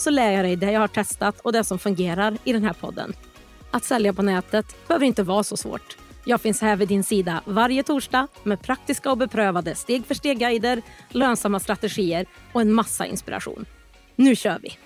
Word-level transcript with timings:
så 0.00 0.10
lär 0.10 0.32
jag 0.32 0.44
dig 0.44 0.56
det 0.56 0.72
jag 0.72 0.80
har 0.80 0.88
testat 0.88 1.40
och 1.40 1.52
det 1.52 1.64
som 1.64 1.78
fungerar 1.78 2.38
i 2.44 2.52
den 2.52 2.64
här 2.64 2.72
podden. 2.72 3.12
Att 3.70 3.84
sälja 3.84 4.12
på 4.12 4.22
nätet 4.22 4.88
behöver 4.88 5.06
inte 5.06 5.22
vara 5.22 5.42
så 5.42 5.56
svårt. 5.56 5.96
Jag 6.24 6.40
finns 6.40 6.60
här 6.60 6.76
vid 6.76 6.88
din 6.88 7.04
sida 7.04 7.42
varje 7.44 7.82
torsdag 7.82 8.28
med 8.42 8.62
praktiska 8.62 9.10
och 9.10 9.18
beprövade 9.18 9.74
steg 9.74 10.06
för 10.06 10.14
steg-guider, 10.14 10.82
lönsamma 11.08 11.60
strategier 11.60 12.26
och 12.52 12.60
en 12.60 12.72
massa 12.72 13.06
inspiration. 13.06 13.66
Nu 14.16 14.36
kör 14.36 14.58
vi! 14.62 14.78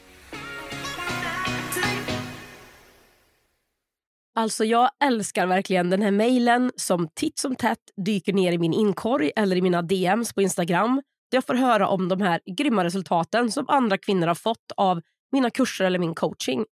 Alltså 4.35 4.65
jag 4.65 4.91
älskar 5.05 5.47
verkligen 5.47 5.91
den 5.91 6.03
här 6.03 6.11
mejlen 6.11 6.73
som 6.77 7.09
titt 7.15 7.39
som 7.39 7.57
tätt 7.57 7.79
dyker 8.07 8.33
ner 8.33 8.53
i 8.53 8.59
min 8.59 8.73
inkorg 8.73 9.31
eller 9.37 9.57
i 9.57 9.63
mina 9.63 9.83
DMs 9.83 10.33
på 10.33 10.43
Instagram 10.43 11.03
jag 11.33 11.47
får 11.47 11.55
höra 11.55 11.89
om 11.89 12.09
de 12.09 12.21
här 12.21 12.41
grymma 12.57 12.85
resultaten 12.85 13.53
som 13.53 13.65
andra 13.69 13.99
kvinnor 13.99 14.27
har 14.27 14.35
fått 14.35 14.73
av 14.77 15.01
mina 15.33 15.51
kurser 15.51 15.85
eller 15.85 15.99
min 15.99 16.15
coaching. 16.15 16.65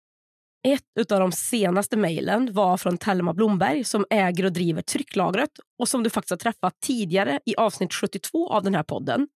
Ett 0.68 1.12
av 1.12 1.20
de 1.20 1.32
senaste 1.32 1.98
mejlen 1.98 2.54
var 2.54 2.78
från 2.78 2.98
Telma 2.98 3.34
Blomberg 3.34 3.84
som 3.84 4.06
äger 4.10 4.46
och 4.46 4.54
driver 4.54 4.82
Trycklagret 4.82 5.50
och 5.80 5.88
som 5.88 6.04
du 6.04 6.10
faktiskt 6.10 6.32
har 6.32 6.38
träffat 6.38 6.74
tidigare 6.82 7.40
i 7.46 7.56
avsnitt 7.56 7.94
72 7.94 8.50
av 8.50 8.64
den 8.64 8.76
här 8.76 8.84
podden. 8.84 9.28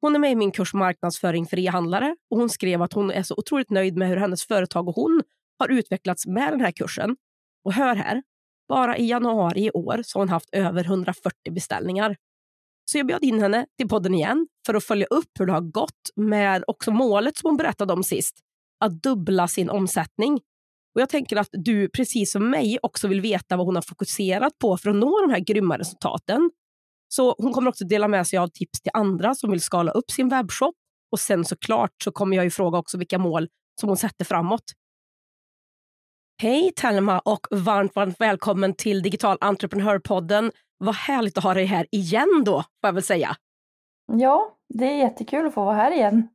Hon 0.00 0.14
är 0.14 0.18
med 0.18 0.32
i 0.32 0.34
min 0.34 0.50
kurs 0.50 0.74
Marknadsföring 0.74 1.46
för 1.46 1.58
e-handlare 1.58 2.16
och 2.30 2.38
hon 2.38 2.50
skrev 2.50 2.82
att 2.82 2.92
hon 2.92 3.10
är 3.10 3.22
så 3.22 3.34
otroligt 3.36 3.70
nöjd 3.70 3.96
med 3.96 4.08
hur 4.08 4.16
hennes 4.16 4.44
företag 4.44 4.88
och 4.88 4.94
hon 4.94 5.22
har 5.58 5.68
utvecklats 5.68 6.26
med 6.26 6.52
den 6.52 6.60
här 6.60 6.72
kursen. 6.72 7.16
Och 7.64 7.72
hör 7.72 7.94
här, 7.96 8.22
bara 8.68 8.96
i 8.96 9.06
januari 9.06 9.64
i 9.64 9.70
år 9.70 10.02
så 10.04 10.18
har 10.18 10.20
hon 10.20 10.28
haft 10.28 10.48
över 10.52 10.84
140 10.84 11.52
beställningar. 11.52 12.16
Så 12.84 12.98
jag 12.98 13.06
bjöd 13.06 13.24
in 13.24 13.40
henne 13.40 13.66
till 13.78 13.88
podden 13.88 14.14
igen 14.14 14.46
för 14.66 14.74
att 14.74 14.84
följa 14.84 15.06
upp 15.06 15.30
hur 15.38 15.46
det 15.46 15.52
har 15.52 15.60
gått 15.60 16.10
med 16.16 16.64
också 16.66 16.90
målet 16.90 17.36
som 17.36 17.48
hon 17.48 17.56
berättade 17.56 17.92
om 17.92 18.02
sist, 18.02 18.38
att 18.84 19.02
dubbla 19.02 19.48
sin 19.48 19.70
omsättning. 19.70 20.40
Och 20.94 21.00
Jag 21.00 21.08
tänker 21.08 21.36
att 21.36 21.48
du 21.52 21.88
precis 21.88 22.32
som 22.32 22.50
mig 22.50 22.78
också 22.82 23.08
vill 23.08 23.20
veta 23.20 23.56
vad 23.56 23.66
hon 23.66 23.74
har 23.74 23.82
fokuserat 23.82 24.58
på 24.58 24.76
för 24.76 24.90
att 24.90 24.96
nå 24.96 25.20
de 25.20 25.30
här 25.32 25.40
grymma 25.40 25.78
resultaten. 25.78 26.50
Så 27.08 27.34
hon 27.38 27.52
kommer 27.52 27.68
också 27.68 27.84
dela 27.84 28.08
med 28.08 28.26
sig 28.26 28.38
av 28.38 28.48
tips 28.48 28.80
till 28.80 28.90
andra 28.94 29.34
som 29.34 29.50
vill 29.50 29.60
skala 29.60 29.92
upp 29.92 30.10
sin 30.10 30.28
webbshop. 30.28 30.74
Och 31.12 31.20
sen 31.20 31.44
såklart 31.44 31.90
så 32.04 32.12
kommer 32.12 32.36
jag 32.36 32.44
ju 32.44 32.50
fråga 32.50 32.78
också 32.78 32.98
vilka 32.98 33.18
mål 33.18 33.48
som 33.80 33.88
hon 33.88 33.96
sätter 33.96 34.24
framåt. 34.24 34.64
Hej 36.42 36.72
Telma 36.76 37.18
och 37.18 37.46
varmt, 37.50 37.94
varmt 37.96 38.20
välkommen 38.20 38.74
till 38.74 39.02
Digital 39.02 39.38
entreprenörpodden. 39.40 40.52
Vad 40.84 40.94
härligt 40.94 41.38
att 41.38 41.44
ha 41.44 41.54
dig 41.54 41.64
här 41.64 41.86
igen 41.90 42.42
då, 42.44 42.62
får 42.62 42.88
jag 42.88 42.92
väl 42.92 43.02
säga. 43.02 43.36
Ja, 44.12 44.56
det 44.68 44.84
är 44.84 44.96
jättekul 44.96 45.46
att 45.46 45.54
få 45.54 45.64
vara 45.64 45.74
här 45.74 45.92
igen. 45.92 46.28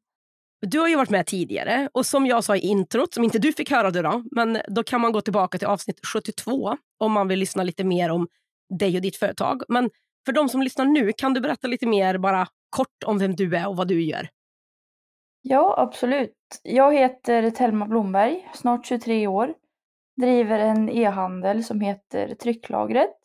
Du 0.62 0.80
har 0.80 0.88
ju 0.88 0.96
varit 0.96 1.10
med 1.10 1.26
tidigare 1.26 1.90
och 1.94 2.06
som 2.06 2.26
jag 2.26 2.44
sa 2.44 2.56
i 2.56 2.60
introt, 2.60 3.14
som 3.14 3.24
inte 3.24 3.40
du 3.40 3.54
fick 3.54 3.72
höra 3.72 3.92
det 3.92 4.02
då, 4.02 4.24
men 4.32 4.60
då 4.68 4.84
kan 4.84 5.02
man 5.02 5.12
gå 5.12 5.22
tillbaka 5.22 5.58
till 5.58 5.68
avsnitt 5.68 6.00
72 6.14 6.78
om 6.98 7.12
man 7.12 7.28
vill 7.28 7.40
lyssna 7.40 7.64
lite 7.64 7.84
mer 7.84 8.12
om 8.12 8.28
dig 8.80 8.96
och 8.96 9.02
ditt 9.02 9.16
företag. 9.16 9.62
Men 9.68 9.90
för 10.26 10.34
de 10.34 10.50
som 10.50 10.62
lyssnar 10.62 10.86
nu, 10.86 11.12
kan 11.18 11.34
du 11.34 11.42
berätta 11.42 11.68
lite 11.68 11.88
mer 11.88 12.18
bara 12.18 12.48
kort 12.70 13.04
om 13.06 13.18
vem 13.18 13.36
du 13.36 13.56
är 13.56 13.68
och 13.68 13.78
vad 13.78 13.88
du 13.88 14.04
gör? 14.04 14.30
Ja, 15.42 15.76
absolut. 15.78 16.34
Jag 16.64 16.94
heter 16.94 17.50
Telma 17.50 17.86
Blomberg, 17.86 18.50
snart 18.54 18.86
23 18.86 19.28
år. 19.28 19.54
Driver 20.22 20.60
en 20.60 20.90
e-handel 20.90 21.64
som 21.64 21.82
heter 21.82 22.36
Trycklagret. 22.36 23.18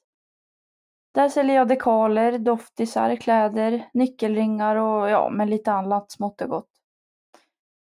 Där 1.14 1.28
säljer 1.28 1.56
jag 1.56 1.68
dekaler, 1.68 2.38
doftisar, 2.38 3.16
kläder, 3.16 3.88
nyckelringar 3.94 4.76
och 4.76 5.10
ja, 5.10 5.30
men 5.30 5.50
lite 5.50 5.72
annat 5.72 6.12
smått 6.12 6.40
och 6.40 6.48
gott. 6.48 6.68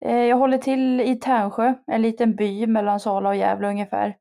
Eh, 0.05 0.17
jag 0.17 0.38
håller 0.38 0.57
till 0.57 1.01
i 1.01 1.16
Tärnsjö, 1.16 1.73
en 1.88 2.01
liten 2.01 2.35
by 2.35 2.67
mellan 2.67 3.00
Sala 3.00 3.29
och 3.29 3.35
Gävle 3.35 3.67
ungefär. 3.67 4.17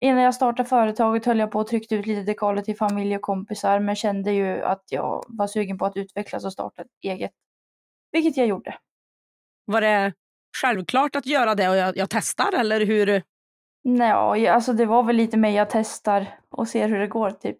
Innan 0.00 0.22
jag 0.22 0.34
startade 0.34 0.68
företaget 0.68 1.26
höll 1.26 1.38
jag 1.38 1.50
på 1.50 1.60
att 1.60 1.66
trycka 1.66 1.94
ut 1.94 2.06
lite 2.06 2.22
dekaler 2.22 2.62
till 2.62 2.76
familj 2.76 3.16
och 3.16 3.22
kompisar 3.22 3.80
men 3.80 3.96
kände 3.96 4.32
ju 4.32 4.62
att 4.62 4.82
jag 4.90 5.24
var 5.28 5.46
sugen 5.46 5.78
på 5.78 5.86
att 5.86 5.96
utvecklas 5.96 6.44
och 6.44 6.52
starta 6.52 6.84
eget. 7.02 7.32
Vilket 8.12 8.36
jag 8.36 8.46
gjorde. 8.46 8.78
Var 9.64 9.80
det 9.80 10.12
självklart 10.62 11.16
att 11.16 11.26
göra 11.26 11.54
det 11.54 11.68
och 11.68 11.76
jag, 11.76 11.96
jag 11.96 12.10
testar 12.10 12.52
eller 12.52 12.86
hur? 12.86 13.22
Nej, 13.84 14.48
alltså 14.48 14.72
det 14.72 14.86
var 14.86 15.02
väl 15.02 15.16
lite 15.16 15.36
mer 15.36 15.50
jag 15.50 15.70
testar 15.70 16.38
och 16.48 16.68
ser 16.68 16.88
hur 16.88 16.98
det 16.98 17.06
går 17.06 17.30
typ. 17.30 17.58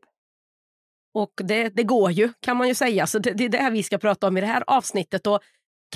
Och 1.14 1.32
det, 1.36 1.68
det 1.68 1.82
går 1.82 2.10
ju 2.10 2.32
kan 2.40 2.56
man 2.56 2.68
ju 2.68 2.74
säga, 2.74 3.06
så 3.06 3.18
det, 3.18 3.32
det 3.32 3.44
är 3.44 3.48
det 3.48 3.70
vi 3.70 3.82
ska 3.82 3.98
prata 3.98 4.28
om 4.28 4.36
i 4.36 4.40
det 4.40 4.46
här 4.46 4.64
avsnittet. 4.66 5.26
Och 5.26 5.40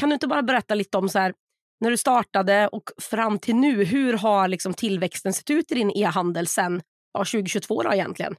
kan 0.00 0.08
du 0.08 0.14
inte 0.14 0.26
bara 0.26 0.42
berätta 0.42 0.74
lite 0.74 0.98
om 0.98 1.08
så 1.08 1.18
här, 1.18 1.34
när 1.80 1.90
du 1.90 1.96
startade 1.96 2.68
och 2.68 2.90
fram 3.02 3.38
till 3.38 3.56
nu, 3.56 3.84
hur 3.84 4.12
har 4.12 4.48
liksom 4.48 4.74
tillväxten 4.74 5.32
sett 5.32 5.50
ut 5.50 5.72
i 5.72 5.74
din 5.74 5.90
e-handel 5.90 6.46
sen 6.46 6.82
ja, 7.12 7.18
2022 7.18 7.82
då 7.82 7.92
egentligen? 7.92 8.36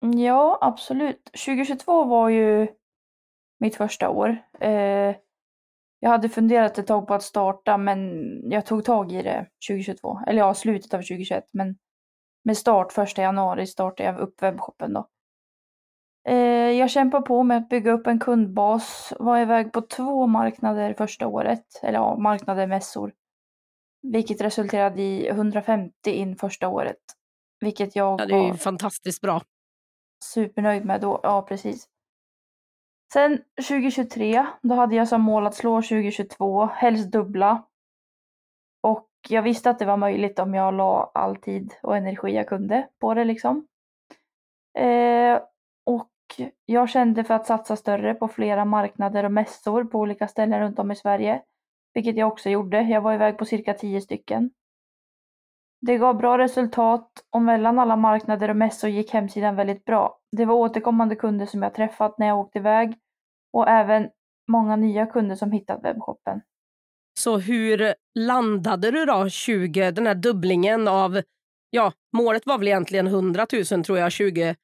Ja, 0.00 0.58
absolut. 0.60 1.24
2022 1.46 2.04
var 2.04 2.28
ju 2.28 2.68
mitt 3.60 3.76
första 3.76 4.10
år. 4.10 4.36
Eh, 4.60 5.16
jag 6.00 6.10
hade 6.10 6.28
funderat 6.28 6.78
ett 6.78 6.86
tag 6.86 7.06
på 7.06 7.14
att 7.14 7.22
starta 7.22 7.78
men 7.78 8.20
jag 8.50 8.66
tog 8.66 8.84
tag 8.84 9.12
i 9.12 9.22
det 9.22 9.46
2022. 9.68 10.20
Eller 10.26 10.38
ja, 10.38 10.54
slutet 10.54 10.94
av 10.94 10.98
2021. 10.98 11.44
Men 11.52 11.76
med 12.44 12.56
start 12.56 12.98
1 12.98 13.18
januari 13.18 13.66
startade 13.66 14.08
jag 14.08 14.18
upp 14.18 14.42
webbshoppen 14.42 14.92
då. 14.92 15.08
Eh, 16.28 16.70
jag 16.70 16.90
kämpar 16.90 17.20
på 17.20 17.42
med 17.42 17.56
att 17.56 17.68
bygga 17.68 17.92
upp 17.92 18.06
en 18.06 18.18
kundbas, 18.18 19.12
var 19.18 19.38
iväg 19.38 19.72
på 19.72 19.80
två 19.80 20.26
marknader 20.26 20.94
första 20.94 21.26
året, 21.26 21.64
eller 21.82 21.98
ja, 21.98 22.16
marknader, 22.16 22.66
mässor. 22.66 23.12
Vilket 24.02 24.40
resulterade 24.40 25.02
i 25.02 25.28
150 25.28 26.10
in 26.10 26.36
första 26.36 26.68
året. 26.68 27.00
Vilket 27.60 27.96
jag 27.96 28.20
ja, 28.20 28.26
det 28.26 28.34
är 28.34 28.52
ju 28.52 28.54
fantastiskt 28.54 29.20
bra. 29.20 29.42
Supernöjd 30.24 30.84
med 30.84 31.00
då, 31.00 31.20
ja 31.22 31.42
precis. 31.42 31.88
Sen 33.12 33.38
2023, 33.68 34.46
då 34.62 34.74
hade 34.74 34.96
jag 34.96 35.08
som 35.08 35.22
mål 35.22 35.46
att 35.46 35.54
slå 35.54 35.82
2022, 35.82 36.66
helst 36.66 37.12
dubbla. 37.12 37.66
Och 38.82 39.08
jag 39.28 39.42
visste 39.42 39.70
att 39.70 39.78
det 39.78 39.84
var 39.84 39.96
möjligt 39.96 40.38
om 40.38 40.54
jag 40.54 40.74
la 40.74 41.10
all 41.14 41.36
tid 41.36 41.74
och 41.82 41.96
energi 41.96 42.34
jag 42.34 42.48
kunde 42.48 42.88
på 43.00 43.14
det 43.14 43.24
liksom. 43.24 43.66
Eh, 44.78 45.40
och 45.86 46.08
jag 46.66 46.88
kände 46.88 47.24
för 47.24 47.34
att 47.34 47.46
satsa 47.46 47.76
större 47.76 48.14
på 48.14 48.28
flera 48.28 48.64
marknader 48.64 49.24
och 49.24 49.32
mässor 49.32 49.84
på 49.84 49.98
olika 49.98 50.28
ställen 50.28 50.60
runt 50.60 50.78
om 50.78 50.90
i 50.90 50.96
Sverige. 50.96 51.42
Vilket 51.94 52.16
jag 52.16 52.28
också 52.28 52.50
gjorde. 52.50 52.82
Jag 52.82 53.00
var 53.00 53.14
iväg 53.14 53.38
på 53.38 53.44
cirka 53.44 53.74
tio 53.74 54.00
stycken. 54.00 54.50
Det 55.80 55.98
gav 55.98 56.16
bra 56.16 56.38
resultat 56.38 57.10
och 57.30 57.42
mellan 57.42 57.78
alla 57.78 57.96
marknader 57.96 58.48
och 58.48 58.56
mässor 58.56 58.90
gick 58.90 59.12
hemsidan 59.12 59.56
väldigt 59.56 59.84
bra. 59.84 60.18
Det 60.36 60.44
var 60.44 60.54
återkommande 60.54 61.16
kunder 61.16 61.46
som 61.46 61.62
jag 61.62 61.74
träffat 61.74 62.18
när 62.18 62.26
jag 62.26 62.38
åkte 62.38 62.58
iväg 62.58 62.94
och 63.52 63.68
även 63.68 64.08
många 64.48 64.76
nya 64.76 65.06
kunder 65.06 65.36
som 65.36 65.52
hittat 65.52 65.84
webbshoppen. 65.84 66.40
Så 67.20 67.38
hur 67.38 67.94
landade 68.14 68.90
du 68.90 69.04
då 69.04 69.28
20, 69.28 69.90
den 69.90 70.06
här 70.06 70.14
dubblingen 70.14 70.88
av, 70.88 71.22
ja 71.70 71.92
målet 72.16 72.46
var 72.46 72.58
väl 72.58 72.68
egentligen 72.68 73.06
100 73.06 73.46
000 73.72 73.84
tror 73.84 73.98
jag 73.98 74.12
20 74.12 74.56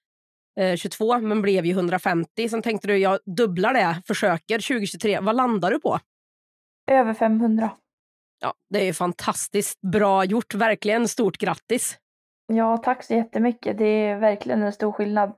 eh, 0.60 1.20
men 1.20 1.42
blev 1.42 1.66
ju 1.66 1.72
150. 1.72 2.48
Sen 2.48 2.62
tänkte 2.62 2.88
du 2.88 2.98
jag 2.98 3.18
dubblar 3.36 3.74
det, 3.74 4.02
försöker 4.06 4.58
2023. 4.58 5.20
Vad 5.20 5.36
landar 5.36 5.70
du 5.70 5.80
på? 5.80 5.98
Över 6.90 7.14
500. 7.14 7.70
Ja, 8.40 8.54
det 8.70 8.88
är 8.88 8.92
fantastiskt 8.92 9.80
bra 9.80 10.24
gjort, 10.24 10.54
verkligen 10.54 11.08
stort 11.08 11.38
grattis. 11.38 11.98
Ja, 12.46 12.76
tack 12.76 13.04
så 13.04 13.14
jättemycket. 13.14 13.78
Det 13.78 13.84
är 13.84 14.18
verkligen 14.18 14.62
en 14.62 14.72
stor 14.72 14.92
skillnad. 14.92 15.32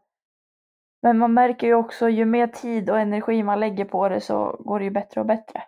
Men 1.03 1.19
man 1.19 1.35
märker 1.35 1.67
ju 1.67 1.75
också 1.75 2.09
ju 2.09 2.25
mer 2.25 2.47
tid 2.47 2.91
och 2.91 3.01
energi 3.01 3.43
man 3.43 3.61
lägger 3.61 3.85
på 3.85 4.09
det 4.09 4.21
så 4.21 4.57
går 4.65 4.79
det 4.79 4.85
ju 4.85 4.91
bättre 4.91 5.21
och 5.21 5.27
bättre. 5.27 5.63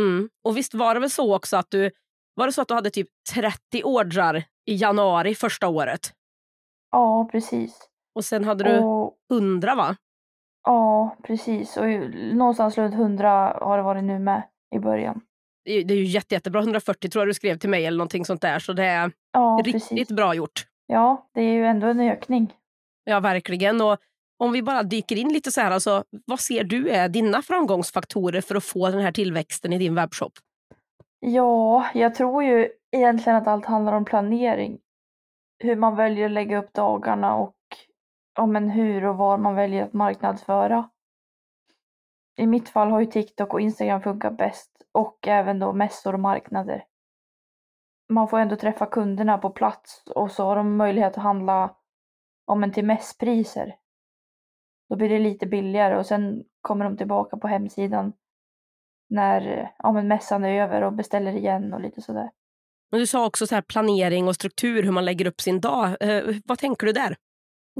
Mm. 0.00 0.28
Och 0.44 0.56
visst 0.56 0.74
var 0.74 0.94
det 0.94 1.00
väl 1.00 1.10
så 1.10 1.36
också 1.36 1.56
att 1.56 1.70
du 1.70 1.90
var 2.34 2.46
det 2.46 2.52
så 2.52 2.62
att 2.62 2.68
du 2.68 2.74
hade 2.74 2.90
typ 2.90 3.08
30 3.34 3.82
ordrar 3.84 4.36
i 4.66 4.74
januari 4.74 5.34
första 5.34 5.68
året? 5.68 6.12
Ja, 6.90 7.28
precis. 7.32 7.88
Och 8.16 8.24
sen 8.24 8.44
hade 8.44 8.64
du 8.64 8.78
och, 8.78 9.14
100 9.32 9.74
va? 9.74 9.96
Ja, 10.64 11.16
precis. 11.22 11.76
Och 11.76 11.86
någonstans 12.34 12.78
runt 12.78 12.94
100 12.94 13.58
har 13.60 13.76
det 13.76 13.82
varit 13.82 14.04
nu 14.04 14.18
med 14.18 14.42
i 14.76 14.78
början. 14.78 15.20
Det 15.64 15.72
är, 15.72 15.90
ju 15.90 16.04
jätte, 16.04 16.34
jättebra. 16.34 16.60
140 16.60 17.10
tror 17.10 17.20
jag 17.20 17.28
du 17.28 17.34
skrev 17.34 17.58
till 17.58 17.70
mig 17.70 17.86
eller 17.86 17.98
någonting 17.98 18.24
sånt 18.24 18.40
där. 18.40 18.58
Så 18.58 18.72
det 18.72 18.84
är 18.84 19.12
Ja, 19.32 19.60
riktigt 19.64 19.88
precis. 19.88 20.08
bra 20.16 20.34
gjort. 20.34 20.66
Ja, 20.86 21.28
det 21.34 21.40
är 21.40 21.52
ju 21.52 21.66
ändå 21.66 21.86
en 21.86 22.00
ökning. 22.00 22.52
Ja, 23.04 23.20
verkligen. 23.20 23.80
Och 23.80 23.98
om 24.38 24.52
vi 24.52 24.62
bara 24.62 24.82
dyker 24.82 25.16
in 25.16 25.28
lite 25.28 25.50
så 25.52 25.60
här, 25.60 25.70
alltså, 25.70 26.04
vad 26.26 26.40
ser 26.40 26.64
du 26.64 26.88
är 26.90 27.08
dina 27.08 27.42
framgångsfaktorer 27.42 28.40
för 28.40 28.54
att 28.54 28.64
få 28.64 28.90
den 28.90 29.00
här 29.00 29.12
tillväxten 29.12 29.72
i 29.72 29.78
din 29.78 29.94
webbshop? 29.94 30.32
Ja, 31.20 31.86
jag 31.94 32.14
tror 32.14 32.44
ju 32.44 32.68
egentligen 32.96 33.36
att 33.36 33.46
allt 33.46 33.66
handlar 33.66 33.92
om 33.92 34.04
planering. 34.04 34.78
Hur 35.58 35.76
man 35.76 35.96
väljer 35.96 36.26
att 36.26 36.32
lägga 36.32 36.58
upp 36.58 36.72
dagarna 36.72 37.34
och 37.34 37.52
ja, 38.36 38.46
men 38.46 38.70
hur 38.70 39.04
och 39.04 39.16
var 39.16 39.38
man 39.38 39.54
väljer 39.54 39.84
att 39.84 39.92
marknadsföra. 39.92 40.90
I 42.36 42.46
mitt 42.46 42.68
fall 42.68 42.90
har 42.90 43.00
ju 43.00 43.06
TikTok 43.06 43.54
och 43.54 43.60
Instagram 43.60 44.02
funkat 44.02 44.36
bäst 44.36 44.82
och 44.92 45.28
även 45.28 45.58
då 45.58 45.72
mässor 45.72 46.12
och 46.12 46.20
marknader. 46.20 46.84
Man 48.08 48.28
får 48.28 48.38
ändå 48.38 48.56
träffa 48.56 48.86
kunderna 48.86 49.38
på 49.38 49.50
plats 49.50 50.02
och 50.06 50.30
så 50.30 50.44
har 50.44 50.56
de 50.56 50.76
möjlighet 50.76 51.16
att 51.16 51.22
handla 51.22 51.76
om 52.44 52.62
en 52.62 52.72
till 52.72 52.84
mässpriser. 52.84 53.76
Då 54.88 54.96
blir 54.96 55.08
det 55.08 55.18
lite 55.18 55.46
billigare 55.46 55.96
och 55.96 56.06
sen 56.06 56.44
kommer 56.60 56.84
de 56.84 56.96
tillbaka 56.96 57.36
på 57.36 57.48
hemsidan 57.48 58.12
när 59.08 59.72
ja, 59.78 59.92
men 59.92 60.08
mässan 60.08 60.44
är 60.44 60.62
över 60.62 60.82
och 60.82 60.92
beställer 60.92 61.32
igen 61.32 61.72
och 61.74 61.80
lite 61.80 62.02
sådär. 62.02 62.30
Men 62.90 63.00
du 63.00 63.06
sa 63.06 63.26
också 63.26 63.46
så 63.46 63.54
här 63.54 63.62
planering 63.62 64.28
och 64.28 64.34
struktur, 64.34 64.82
hur 64.82 64.92
man 64.92 65.04
lägger 65.04 65.26
upp 65.26 65.40
sin 65.40 65.60
dag. 65.60 65.96
Eh, 66.00 66.36
vad 66.44 66.58
tänker 66.58 66.86
du 66.86 66.92
där? 66.92 67.16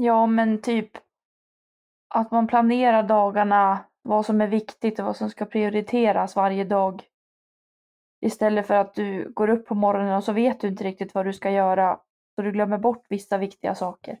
Ja, 0.01 0.27
men 0.27 0.61
typ 0.61 0.91
att 2.15 2.31
man 2.31 2.47
planerar 2.47 3.03
dagarna, 3.03 3.85
vad 4.01 4.25
som 4.25 4.41
är 4.41 4.47
viktigt 4.47 4.99
och 4.99 5.05
vad 5.05 5.15
som 5.15 5.29
ska 5.29 5.45
prioriteras 5.45 6.35
varje 6.35 6.63
dag. 6.63 7.03
Istället 8.21 8.67
för 8.67 8.73
att 8.73 8.93
du 8.93 9.31
går 9.33 9.49
upp 9.49 9.65
på 9.65 9.75
morgonen 9.75 10.15
och 10.15 10.23
så 10.23 10.33
vet 10.33 10.61
du 10.61 10.67
inte 10.67 10.83
riktigt 10.83 11.13
vad 11.13 11.25
du 11.25 11.33
ska 11.33 11.51
göra, 11.51 11.99
så 12.35 12.41
du 12.41 12.51
glömmer 12.51 12.77
bort 12.77 13.05
vissa 13.09 13.37
viktiga 13.37 13.75
saker. 13.75 14.19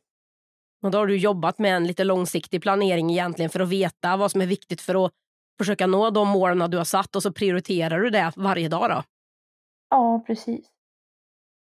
Och 0.83 0.91
då 0.91 0.97
har 0.97 1.07
du 1.07 1.17
jobbat 1.17 1.59
med 1.59 1.75
en 1.75 1.87
lite 1.87 2.03
långsiktig 2.03 2.61
planering 2.61 3.11
egentligen 3.11 3.49
för 3.49 3.59
att 3.59 3.69
veta 3.69 4.17
vad 4.17 4.31
som 4.31 4.41
är 4.41 4.45
viktigt 4.45 4.81
för 4.81 5.05
att 5.05 5.11
försöka 5.57 5.87
nå 5.87 6.09
de 6.09 6.27
målen 6.27 6.71
du 6.71 6.77
har 6.77 6.83
satt 6.83 7.15
och 7.15 7.23
så 7.23 7.31
prioriterar 7.31 7.99
du 7.99 8.09
det 8.09 8.31
varje 8.35 8.69
dag. 8.69 8.89
Då. 8.89 9.03
Ja, 9.89 10.23
precis. 10.27 10.76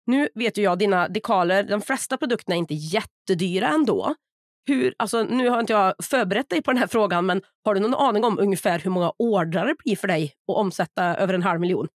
Nu 0.07 0.29
vet 0.35 0.57
ju 0.57 0.61
jag 0.61 0.79
dina 0.79 1.07
dekaler, 1.07 1.63
de 1.63 1.81
flesta 1.81 2.17
produkterna 2.17 2.55
är 2.55 2.59
inte 2.59 2.73
jättedyra 2.73 3.67
ändå. 3.67 4.15
Hur, 4.67 4.93
alltså, 4.97 5.23
nu 5.23 5.49
har 5.49 5.59
inte 5.59 5.73
jag 5.73 5.93
förberett 6.03 6.49
dig 6.49 6.61
på 6.61 6.71
den 6.71 6.77
här 6.77 6.87
frågan, 6.87 7.25
men 7.25 7.41
har 7.65 7.75
du 7.75 7.79
någon 7.79 7.93
aning 7.93 8.23
om 8.23 8.39
ungefär 8.39 8.79
hur 8.79 8.91
många 8.91 9.11
ordrar 9.19 9.65
det 9.65 9.75
blir 9.85 9.95
för 9.95 10.07
dig 10.07 10.33
att 10.51 10.57
omsätta 10.57 11.03
över 11.03 11.33
en 11.33 11.43
halv 11.43 11.59
miljon? 11.59 11.87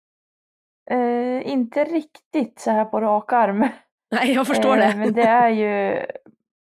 Eh, 0.91 1.53
inte 1.53 1.85
riktigt 1.85 2.61
så 2.61 2.71
här 2.71 2.85
på 2.85 3.01
rak 3.01 3.33
arm. 3.33 3.69
Nej, 4.11 4.33
jag 4.33 4.47
förstår 4.47 4.77
Eh, 4.79 4.89
det. 4.89 4.97
Men 4.97 5.13
det 5.13 5.23
är 5.23 5.49
ju 5.49 6.07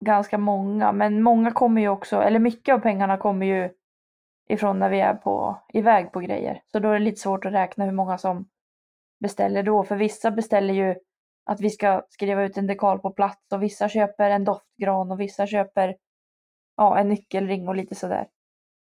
ganska 0.04 0.38
många. 0.38 0.92
Men 0.92 1.22
många 1.22 1.50
kommer 1.50 1.80
ju 1.80 1.88
också, 1.88 2.22
eller 2.22 2.38
mycket 2.38 2.74
av 2.74 2.78
pengarna 2.78 3.16
kommer 3.16 3.46
ju 3.46 3.70
ifrån 4.48 4.78
när 4.78 4.90
vi 4.90 5.00
är 5.00 5.14
på, 5.14 5.62
iväg 5.72 6.12
på 6.12 6.20
grejer. 6.20 6.62
Så 6.72 6.78
då 6.78 6.88
är 6.88 6.92
det 6.92 7.04
lite 7.04 7.20
svårt 7.20 7.44
att 7.44 7.52
räkna 7.52 7.84
hur 7.84 7.92
många 7.92 8.18
som 8.18 8.48
beställer 9.20 9.62
då. 9.62 9.84
För 9.84 9.96
vissa 9.96 10.30
beställer 10.30 10.74
ju 10.74 10.94
att 11.50 11.60
vi 11.60 11.70
ska 11.70 12.02
skriva 12.10 12.42
ut 12.42 12.56
en 12.56 12.66
dekal 12.66 12.98
på 12.98 13.10
plats 13.10 13.52
och 13.52 13.62
vissa 13.62 13.88
köper 13.88 14.30
en 14.30 14.44
doftgran 14.44 15.10
och 15.10 15.20
vissa 15.20 15.46
köper 15.46 15.96
ja, 16.76 16.98
en 16.98 17.08
nyckelring 17.08 17.68
och 17.68 17.76
lite 17.76 17.94
sådär. 17.94 18.26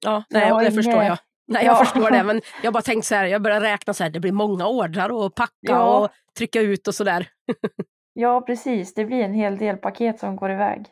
Ja, 0.04 0.24
Så 0.30 0.36
jag 0.36 0.40
nej, 0.40 0.50
har 0.50 0.60
det 0.60 0.64
ingen- 0.68 0.82
förstår 0.82 1.02
jag. 1.02 1.18
Nej, 1.46 1.64
jag 1.64 1.72
Ja. 1.74 1.84
förstår 1.84 2.10
det, 2.10 2.22
men 2.24 2.40
jag 2.62 2.72
bara 2.72 2.82
tänkte 2.82 3.08
så 3.08 3.14
här, 3.14 3.24
jag 3.26 3.42
börjar 3.42 3.60
räkna 3.60 3.94
så 3.94 4.02
här, 4.02 4.10
det 4.10 4.20
blir 4.20 4.32
många 4.32 4.66
ordrar 4.66 5.08
och 5.10 5.34
packa 5.34 5.52
Ja. 5.60 5.98
och 5.98 6.10
trycka 6.38 6.60
ut 6.60 6.88
och 6.88 6.94
så 6.94 7.04
där. 7.04 7.28
Ja, 8.14 8.40
precis. 8.40 8.94
Det 8.94 9.04
blir 9.04 9.22
en 9.24 9.34
hel 9.34 9.58
del 9.58 9.76
paket 9.76 10.18
som 10.20 10.36
går 10.36 10.50
iväg. 10.50 10.86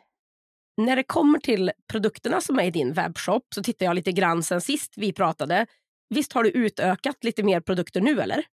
När 0.77 0.95
det 0.95 1.03
kommer 1.03 1.39
till 1.39 1.71
produkterna 1.91 2.41
som 2.41 2.59
är 2.59 2.63
i 2.63 2.71
din 2.71 2.93
webbshop 2.93 3.43
så 3.55 3.63
tittar 3.63 3.85
jag 3.85 3.95
lite 3.95 4.11
grann 4.11 4.43
sen 4.43 4.61
sist 4.61 4.93
vi 4.97 5.13
pratade. 5.13 5.65
Visst 6.09 6.33
har 6.33 6.43
du 6.43 6.49
utökat 6.49 7.23
lite 7.23 7.43
mer 7.43 7.59
produkter 7.59 8.01
nu 8.01 8.21
eller? 8.21 8.43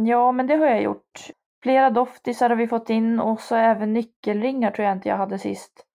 Ja, 0.00 0.32
men 0.32 0.46
det 0.46 0.54
har 0.56 0.66
jag 0.66 0.82
gjort. 0.82 1.20
Flera 1.62 1.90
doftisar 1.90 2.48
har 2.48 2.56
vi 2.56 2.66
fått 2.66 2.90
in 2.90 3.20
och 3.20 3.40
så 3.40 3.56
även 3.56 3.92
nyckelringar 3.92 4.70
tror 4.70 4.86
jag 4.86 4.96
inte 4.96 5.08
jag 5.08 5.16
hade 5.16 5.38
sist. 5.38 5.86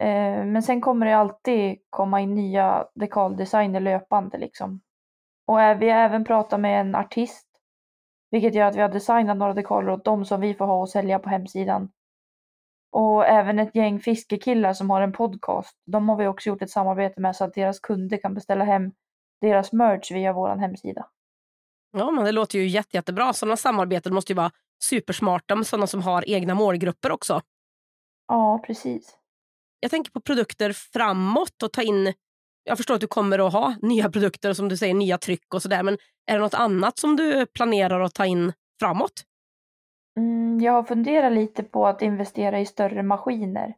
Eh, 0.00 0.44
men 0.44 0.62
sen 0.62 0.80
kommer 0.80 1.06
det 1.06 1.16
alltid 1.16 1.78
komma 1.90 2.20
in 2.20 2.34
nya 2.34 2.86
dekaldesigner 2.94 3.80
löpande 3.80 4.38
liksom. 4.38 4.80
Och 5.46 5.58
vi 5.58 5.90
har 5.90 6.00
även 6.00 6.24
pratat 6.24 6.60
med 6.60 6.80
en 6.80 6.94
artist, 6.94 7.48
vilket 8.30 8.54
gör 8.54 8.66
att 8.66 8.76
vi 8.76 8.80
har 8.80 8.88
designat 8.88 9.36
några 9.36 9.54
dekaler 9.54 9.92
åt 9.92 10.04
dem 10.04 10.24
som 10.24 10.40
vi 10.40 10.54
får 10.54 10.66
ha 10.66 10.80
och 10.80 10.88
sälja 10.88 11.18
på 11.18 11.28
hemsidan. 11.28 11.90
Och 12.92 13.26
även 13.26 13.58
ett 13.58 13.74
gäng 13.74 14.00
fiskekillar 14.00 14.72
som 14.72 14.90
har 14.90 15.02
en 15.02 15.12
podcast. 15.12 15.76
De 15.86 16.08
har 16.08 16.16
vi 16.16 16.26
också 16.26 16.48
gjort 16.48 16.62
ett 16.62 16.70
samarbete 16.70 17.20
med 17.20 17.36
så 17.36 17.44
att 17.44 17.54
deras 17.54 17.80
kunder 17.80 18.16
kan 18.16 18.34
beställa 18.34 18.64
hem 18.64 18.92
deras 19.40 19.72
merch 19.72 20.12
via 20.12 20.32
vår 20.32 20.56
hemsida. 20.56 21.06
Ja, 21.92 22.10
men 22.10 22.24
det 22.24 22.32
låter 22.32 22.58
ju 22.58 22.66
jätte, 22.66 22.96
jättebra. 22.96 23.32
Sådana 23.32 23.56
samarbeten 23.56 24.14
måste 24.14 24.32
ju 24.32 24.36
vara 24.36 24.50
supersmarta 24.82 25.56
med 25.56 25.66
sådana 25.66 25.86
som 25.86 26.02
har 26.02 26.30
egna 26.30 26.54
målgrupper 26.54 27.10
också. 27.10 27.40
Ja, 28.28 28.62
precis. 28.66 29.16
Jag 29.80 29.90
tänker 29.90 30.10
på 30.10 30.20
produkter 30.20 30.72
framåt 30.72 31.62
och 31.62 31.72
ta 31.72 31.82
in... 31.82 32.14
Jag 32.64 32.76
förstår 32.76 32.94
att 32.94 33.00
du 33.00 33.06
kommer 33.06 33.46
att 33.46 33.52
ha 33.52 33.74
nya 33.82 34.10
produkter 34.10 34.50
och 34.50 34.56
som 34.56 34.68
du 34.68 34.76
säger 34.76 34.94
nya 34.94 35.18
tryck 35.18 35.54
och 35.54 35.62
sådär. 35.62 35.82
Men 35.82 35.98
är 36.26 36.34
det 36.34 36.40
något 36.40 36.54
annat 36.54 36.98
som 36.98 37.16
du 37.16 37.46
planerar 37.46 38.00
att 38.00 38.14
ta 38.14 38.26
in 38.26 38.52
framåt? 38.80 39.24
Mm, 40.16 40.60
jag 40.60 40.72
har 40.72 40.82
funderat 40.82 41.32
lite 41.32 41.62
på 41.62 41.86
att 41.86 42.02
investera 42.02 42.60
i 42.60 42.66
större 42.66 43.02
maskiner. 43.02 43.74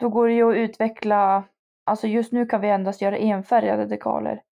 Då 0.00 0.08
går 0.08 0.28
det 0.28 0.34
ju 0.34 0.50
att 0.50 0.56
utveckla, 0.56 1.44
alltså 1.86 2.06
just 2.06 2.32
nu 2.32 2.46
kan 2.46 2.60
vi 2.60 2.68
endast 2.68 3.00
göra 3.02 3.16
enfärgade 3.16 3.86
dekaler. 3.86 4.42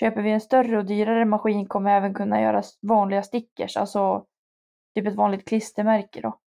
Köper 0.00 0.22
vi 0.22 0.30
en 0.30 0.40
större 0.40 0.78
och 0.78 0.84
dyrare 0.84 1.24
maskin 1.24 1.66
kommer 1.68 1.90
jag 1.90 1.98
även 1.98 2.14
kunna 2.14 2.40
göra 2.40 2.62
vanliga 2.82 3.22
stickers, 3.22 3.76
alltså 3.76 4.26
typ 4.94 5.06
ett 5.06 5.14
vanligt 5.14 5.48
klistermärke 5.48 6.20
då. 6.20 6.38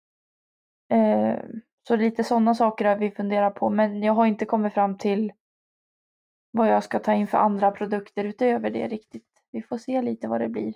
Eh, 0.96 1.38
så 1.88 1.96
lite 1.96 2.24
sådana 2.24 2.54
saker 2.54 2.84
har 2.84 2.96
vi 2.96 3.10
funderat 3.10 3.54
på, 3.54 3.70
men 3.70 4.02
jag 4.02 4.12
har 4.12 4.26
inte 4.26 4.44
kommit 4.44 4.74
fram 4.74 4.98
till 4.98 5.32
vad 6.50 6.68
jag 6.68 6.84
ska 6.84 6.98
ta 6.98 7.12
in 7.12 7.26
för 7.26 7.38
andra 7.38 7.70
produkter 7.70 8.24
utöver 8.24 8.70
det 8.70 8.88
riktigt. 8.88 9.28
Vi 9.50 9.62
får 9.62 9.78
se 9.78 10.02
lite 10.02 10.28
vad 10.28 10.40
det 10.40 10.48
blir. 10.48 10.74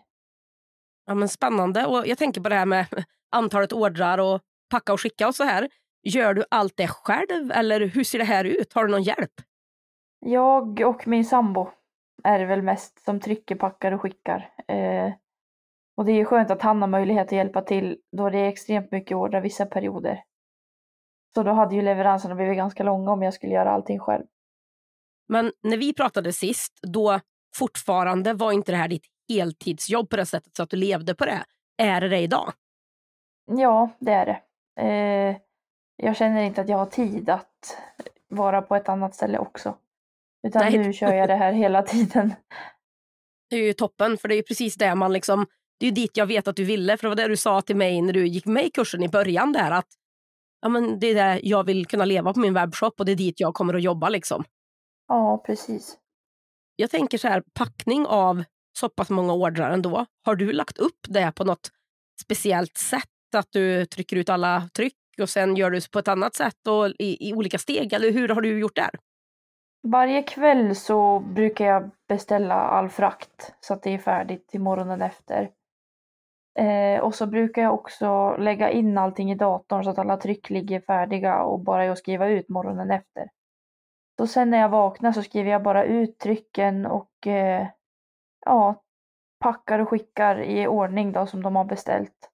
Ja, 1.07 1.15
men 1.15 1.29
spännande. 1.29 1.87
Och 1.87 2.07
jag 2.07 2.19
tänker 2.19 2.41
på 2.41 2.49
det 2.49 2.55
här 2.55 2.67
med 2.67 2.87
antalet 3.31 3.73
ordrar 3.73 4.19
och 4.19 4.41
packa 4.71 4.93
och 4.93 5.01
skicka 5.01 5.29
och 5.29 5.35
så 5.35 5.45
här. 5.45 5.69
Gör 6.03 6.35
du 6.35 6.45
allt 6.51 6.77
det 6.77 6.89
själv 6.89 7.53
eller 7.53 7.81
hur 7.81 8.05
ser 8.05 8.19
det 8.19 8.25
här 8.25 8.45
ut? 8.45 8.73
Har 8.73 8.85
du 8.85 8.91
någon 8.91 9.03
hjälp? 9.03 9.33
Jag 10.21 10.81
och 10.81 11.07
min 11.07 11.25
sambo 11.25 11.71
är 12.25 12.39
det 12.39 12.47
väl 12.47 12.63
mest 12.63 13.05
som 13.05 13.21
trycker, 13.21 13.55
packar 13.55 13.93
och 13.93 14.01
skickar. 14.01 14.51
Eh, 14.69 15.13
och 15.97 16.05
det 16.05 16.13
är 16.13 16.17
ju 16.17 16.25
skönt 16.25 16.51
att 16.51 16.63
han 16.63 16.83
har 16.83 16.89
möjlighet 16.89 17.27
att 17.27 17.33
hjälpa 17.33 17.63
till 17.63 17.99
då 18.17 18.31
det 18.31 18.39
är 18.39 18.49
extremt 18.49 18.93
mycket 18.93 19.17
ordrar 19.17 19.41
vissa 19.41 19.67
perioder. 19.67 20.25
Så 21.35 21.43
då 21.43 21.53
hade 21.53 21.75
ju 21.75 21.83
leveranserna 21.83 22.35
blivit 22.35 22.57
ganska 22.57 22.83
långa 22.83 23.13
om 23.13 23.23
jag 23.23 23.35
skulle 23.35 23.53
göra 23.53 23.71
allting 23.71 23.99
själv. 23.99 24.25
Men 25.29 25.53
när 25.63 25.77
vi 25.77 25.95
pratade 25.95 26.33
sist, 26.33 26.79
då 26.83 27.21
fortfarande 27.57 28.33
var 28.33 28.53
inte 28.53 28.73
det 28.73 28.77
här 28.77 28.89
ditt 28.89 29.07
heltidsjobb 29.29 30.11
på 30.11 30.17
det 30.17 30.27
sättet 30.27 30.57
så 30.57 30.63
att 30.63 30.71
du 30.71 30.77
levde 30.77 31.15
på 31.15 31.25
det. 31.25 31.45
Är 31.77 32.01
det 32.01 32.09
det 32.09 32.19
idag? 32.19 32.53
Ja, 33.47 33.89
det 33.99 34.13
är 34.13 34.27
det. 34.27 34.41
Eh, 34.83 35.37
jag 35.97 36.17
känner 36.17 36.43
inte 36.43 36.61
att 36.61 36.69
jag 36.69 36.79
har 36.79 36.87
tid 36.87 37.31
att 37.31 37.79
vara 38.29 38.63
på 38.63 38.77
ett 38.77 38.89
annat 38.89 39.15
ställe 39.15 39.39
också. 39.39 39.77
Utan 40.47 40.63
Nej. 40.63 40.79
nu 40.79 40.93
kör 40.93 41.15
jag 41.15 41.29
det 41.29 41.35
här 41.35 41.53
hela 41.53 41.83
tiden. 41.83 42.35
Det 43.51 43.57
är 43.57 43.63
ju 43.63 43.73
toppen, 43.73 44.19
för 44.19 44.29
det 44.29 44.35
är 44.35 44.37
ju 44.37 44.43
precis 44.43 44.75
det 44.75 44.95
man 44.95 45.13
liksom... 45.13 45.47
Det 45.79 45.87
är 45.87 45.91
ju 45.91 45.95
dit 45.95 46.17
jag 46.17 46.27
vet 46.27 46.49
att 46.49 46.57
du 46.57 46.65
ville, 46.65 46.97
för 46.97 47.03
det 47.03 47.09
var 47.09 47.17
det 47.17 47.29
du 47.29 47.37
sa 47.37 47.61
till 47.61 47.77
mig 47.77 48.03
när 48.03 48.13
du 48.13 48.27
gick 48.27 48.47
med 48.47 48.67
i 48.67 48.71
kursen 48.71 49.03
i 49.03 49.09
början 49.09 49.53
där 49.53 49.71
att 49.71 49.89
ja, 50.61 50.69
men 50.69 50.99
det 50.99 51.07
är 51.07 51.15
det 51.15 51.41
jag 51.43 51.65
vill 51.65 51.87
kunna 51.87 52.05
leva 52.05 52.33
på 52.33 52.41
min 52.41 52.55
webbshop 52.55 53.01
och 53.01 53.07
det 53.07 53.13
är 53.13 53.17
dit 53.17 53.41
jag 53.41 53.55
kommer 53.55 53.75
att 53.75 53.83
jobba 53.83 54.09
liksom. 54.09 54.45
Ja, 55.09 55.43
precis. 55.47 55.99
Jag 56.77 56.91
tänker 56.91 57.19
så 57.19 57.29
här, 57.29 57.43
packning 57.55 58.07
av 58.07 58.45
så 58.79 58.89
pass 58.89 59.11
många 59.11 59.33
ordrar 59.33 59.71
ändå. 59.71 60.07
Har 60.25 60.37
du 60.37 60.53
lagt 60.53 60.79
upp 60.79 60.99
det 61.09 61.33
på 61.33 61.45
något 61.45 61.71
speciellt 62.21 62.77
sätt? 62.77 63.09
Att 63.37 63.53
du 63.53 63.87
trycker 63.87 64.17
ut 64.17 64.29
alla 64.29 64.69
tryck 64.77 64.97
och 65.21 65.29
sen 65.29 65.57
gör 65.57 65.71
du 65.71 65.81
på 65.93 65.99
ett 65.99 66.09
annat 66.09 66.35
sätt 66.35 66.67
och 66.67 66.89
i, 66.99 67.29
i 67.29 67.35
olika 67.35 67.59
steg? 67.59 67.93
Eller 67.93 68.11
hur 68.11 68.29
har 68.29 68.41
du 68.41 68.59
gjort 68.59 68.77
där? 68.77 68.91
Varje 69.87 70.23
kväll 70.23 70.77
så 70.77 71.21
brukar 71.21 71.65
jag 71.65 71.91
beställa 72.09 72.55
all 72.55 72.89
frakt 72.89 73.55
så 73.61 73.75
att 73.75 73.83
det 73.83 73.91
är 73.91 73.99
färdigt 73.99 74.49
till 74.49 74.61
morgonen 74.61 75.03
efter. 75.03 75.51
Eh, 76.59 77.01
och 77.01 77.15
så 77.15 77.27
brukar 77.27 77.63
jag 77.63 77.75
också 77.75 78.37
lägga 78.37 78.71
in 78.71 78.99
allting 78.99 79.33
i 79.33 79.35
datorn 79.35 79.85
så 79.85 79.91
att 79.91 79.99
alla 79.99 80.17
tryck 80.17 80.51
ligger 80.51 80.81
färdiga 80.81 81.43
och 81.43 81.61
bara 81.61 81.85
jag 81.85 81.99
skriva 81.99 82.29
ut 82.29 82.49
morgonen 82.49 82.91
efter. 82.91 83.29
Så 84.19 84.27
sen 84.27 84.51
när 84.51 84.59
jag 84.59 84.69
vaknar 84.69 85.13
så 85.13 85.23
skriver 85.23 85.51
jag 85.51 85.63
bara 85.63 85.85
ut 85.85 86.19
trycken 86.19 86.87
och 86.87 87.27
eh, 87.27 87.67
ja, 88.47 88.83
packar 89.41 89.79
och 89.79 89.89
skickar 89.89 90.43
i 90.43 90.67
ordning 90.67 91.13
då 91.13 91.27
som 91.27 91.43
de 91.43 91.57
har 91.57 91.65
beställt. 91.65 92.31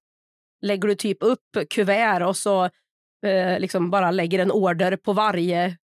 Lägger 0.60 0.88
du 0.88 0.94
typ 0.94 1.18
upp 1.20 1.68
kuvert 1.70 2.22
och 2.22 2.36
så 2.36 2.64
eh, 3.26 3.58
liksom 3.58 3.90
bara 3.90 4.10
lägger 4.10 4.38
en 4.38 4.52
order 4.52 4.96
på 4.96 5.12
varje... 5.12 5.76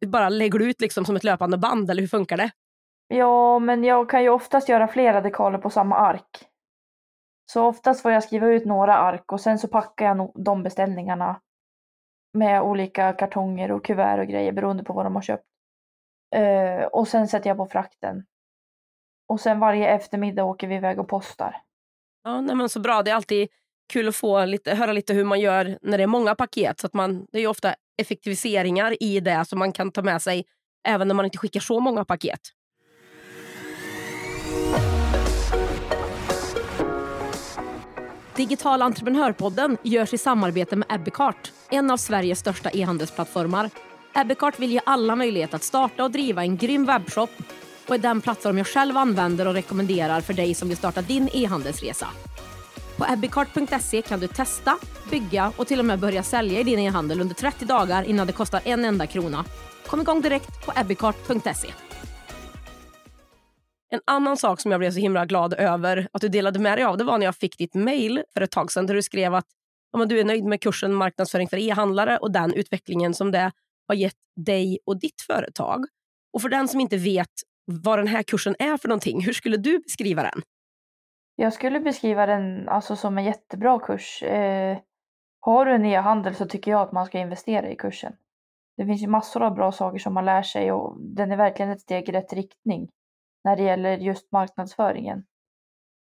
Bara 0.00 0.28
lägger 0.28 0.58
du 0.58 0.70
ut 0.70 0.80
liksom 0.80 1.04
som 1.04 1.16
ett 1.16 1.24
löpande 1.24 1.58
band 1.58 1.90
eller 1.90 2.00
hur 2.00 2.08
funkar 2.08 2.36
det? 2.36 2.50
Ja, 3.08 3.58
men 3.58 3.84
jag 3.84 4.10
kan 4.10 4.22
ju 4.22 4.28
oftast 4.28 4.68
göra 4.68 4.88
flera 4.88 5.20
dekaler 5.20 5.58
på 5.58 5.70
samma 5.70 5.96
ark. 5.96 6.48
Så 7.52 7.66
oftast 7.66 8.02
får 8.02 8.12
jag 8.12 8.24
skriva 8.24 8.46
ut 8.46 8.64
några 8.64 8.96
ark 8.96 9.32
och 9.32 9.40
sen 9.40 9.58
så 9.58 9.68
packar 9.68 10.06
jag 10.06 10.32
de 10.34 10.62
beställningarna 10.62 11.40
med 12.32 12.62
olika 12.62 13.12
kartonger 13.12 13.72
och 13.72 13.84
kuvert 13.84 14.18
och 14.18 14.26
grejer 14.26 14.52
beroende 14.52 14.84
på 14.84 14.92
vad 14.92 15.06
de 15.06 15.14
har 15.14 15.22
köpt. 15.22 15.46
Uh, 16.36 16.84
och 16.84 17.08
sen 17.08 17.28
sätter 17.28 17.50
jag 17.50 17.56
på 17.56 17.66
frakten. 17.66 18.24
Och 19.28 19.40
sen 19.40 19.60
varje 19.60 19.88
eftermiddag 19.88 20.44
åker 20.44 20.68
vi 20.68 20.74
iväg 20.74 20.98
och 20.98 21.08
postar. 21.08 21.56
Ja, 22.24 22.40
nej 22.40 22.56
men 22.56 22.68
så 22.68 22.80
bra. 22.80 23.02
Det 23.02 23.10
är 23.10 23.14
alltid 23.14 23.48
kul 23.92 24.08
att 24.08 24.16
få 24.16 24.44
lite, 24.44 24.74
höra 24.74 24.92
lite 24.92 25.14
hur 25.14 25.24
man 25.24 25.40
gör 25.40 25.78
när 25.82 25.98
det 25.98 26.04
är 26.04 26.08
många 26.08 26.34
paket. 26.34 26.80
Så 26.80 26.86
att 26.86 26.94
man, 26.94 27.26
det 27.32 27.38
är 27.38 27.46
ofta 27.46 27.74
effektiviseringar 27.98 29.02
i 29.02 29.20
det 29.20 29.44
som 29.48 29.58
man 29.58 29.72
kan 29.72 29.92
ta 29.92 30.02
med 30.02 30.22
sig 30.22 30.44
även 30.88 31.08
när 31.08 31.14
man 31.14 31.24
inte 31.24 31.38
skickar 31.38 31.60
så 31.60 31.80
många 31.80 32.04
paket. 32.04 32.40
Digital 38.36 38.82
entreprenörpodden 38.82 39.76
görs 39.82 40.14
i 40.14 40.18
samarbete 40.18 40.76
med 40.76 40.92
Ebbecart, 40.92 41.52
en 41.70 41.90
av 41.90 41.96
Sveriges 41.96 42.38
största 42.38 42.70
e-handelsplattformar. 42.70 43.70
Ebbecart 44.14 44.58
vill 44.58 44.72
ge 44.72 44.80
alla 44.86 45.16
möjlighet 45.16 45.54
att 45.54 45.62
starta 45.62 46.04
och 46.04 46.10
driva 46.10 46.42
en 46.42 46.56
grym 46.56 46.86
webbshop 46.86 47.30
och 47.88 47.94
är 47.94 47.98
den 47.98 48.20
plattform 48.20 48.58
jag 48.58 48.66
själv 48.66 48.96
använder 48.96 49.48
och 49.48 49.54
rekommenderar 49.54 50.20
för 50.20 50.34
dig 50.34 50.54
som 50.54 50.68
vill 50.68 50.76
starta 50.76 51.02
din 51.02 51.28
e-handelsresa. 51.32 52.08
På 52.96 53.06
ebbicart.se 53.12 54.02
kan 54.02 54.20
du 54.20 54.28
testa, 54.28 54.78
bygga 55.10 55.52
och 55.56 55.66
till 55.66 55.78
och 55.78 55.84
med 55.84 55.98
börja 55.98 56.22
sälja 56.22 56.60
i 56.60 56.62
din 56.62 56.78
e-handel 56.78 57.20
under 57.20 57.34
30 57.34 57.64
dagar 57.64 58.02
innan 58.02 58.26
det 58.26 58.32
kostar 58.32 58.60
en 58.64 58.84
enda 58.84 59.06
krona. 59.06 59.44
Kom 59.86 60.00
igång 60.00 60.20
direkt 60.20 60.66
på 60.66 60.72
ebbicart.se. 60.76 61.68
En 63.90 64.00
annan 64.06 64.36
sak 64.36 64.60
som 64.60 64.70
jag 64.70 64.80
blev 64.80 64.90
så 64.90 64.98
himla 64.98 65.26
glad 65.26 65.54
över 65.54 66.08
att 66.12 66.20
du 66.20 66.28
delade 66.28 66.58
med 66.58 66.78
dig 66.78 66.84
av 66.84 66.96
det 66.96 67.04
var 67.04 67.18
när 67.18 67.26
jag 67.26 67.36
fick 67.36 67.58
ditt 67.58 67.74
mejl 67.74 68.22
för 68.34 68.40
ett 68.40 68.50
tag 68.50 68.72
sedan 68.72 68.86
där 68.86 68.94
du 68.94 69.02
skrev 69.02 69.34
att 69.34 69.46
ja, 69.92 70.04
du 70.04 70.20
är 70.20 70.24
nöjd 70.24 70.44
med 70.44 70.60
kursen 70.60 70.94
marknadsföring 70.94 71.48
för 71.48 71.56
e-handlare 71.56 72.18
och 72.18 72.32
den 72.32 72.54
utvecklingen 72.54 73.14
som 73.14 73.30
det 73.30 73.52
har 73.88 73.94
gett 73.94 74.16
dig 74.36 74.78
och 74.86 75.00
ditt 75.00 75.20
företag. 75.26 75.84
Och 76.32 76.42
för 76.42 76.48
den 76.48 76.68
som 76.68 76.80
inte 76.80 76.96
vet 76.96 77.28
vad 77.64 77.98
den 77.98 78.06
här 78.06 78.22
kursen 78.22 78.56
är 78.58 78.76
för 78.76 78.88
någonting, 78.88 79.24
hur 79.24 79.32
skulle 79.32 79.56
du 79.56 79.78
beskriva 79.78 80.22
den? 80.22 80.42
Jag 81.42 81.52
skulle 81.52 81.80
beskriva 81.80 82.26
den 82.26 82.68
alltså, 82.68 82.96
som 82.96 83.18
en 83.18 83.24
jättebra 83.24 83.78
kurs. 83.78 84.22
Eh, 84.22 84.78
har 85.40 85.66
du 85.66 85.74
en 85.74 85.84
e-handel 85.84 86.34
så 86.34 86.46
tycker 86.46 86.70
jag 86.70 86.80
att 86.80 86.92
man 86.92 87.06
ska 87.06 87.18
investera 87.18 87.70
i 87.70 87.76
kursen. 87.76 88.12
Det 88.76 88.86
finns 88.86 89.02
ju 89.02 89.06
massor 89.06 89.42
av 89.42 89.54
bra 89.54 89.72
saker 89.72 89.98
som 89.98 90.14
man 90.14 90.24
lär 90.24 90.42
sig 90.42 90.72
och 90.72 90.96
den 91.00 91.32
är 91.32 91.36
verkligen 91.36 91.70
ett 91.70 91.80
steg 91.80 92.08
i 92.08 92.12
rätt 92.12 92.32
riktning 92.32 92.88
när 93.44 93.56
det 93.56 93.62
gäller 93.62 93.98
just 93.98 94.32
marknadsföringen. 94.32 95.24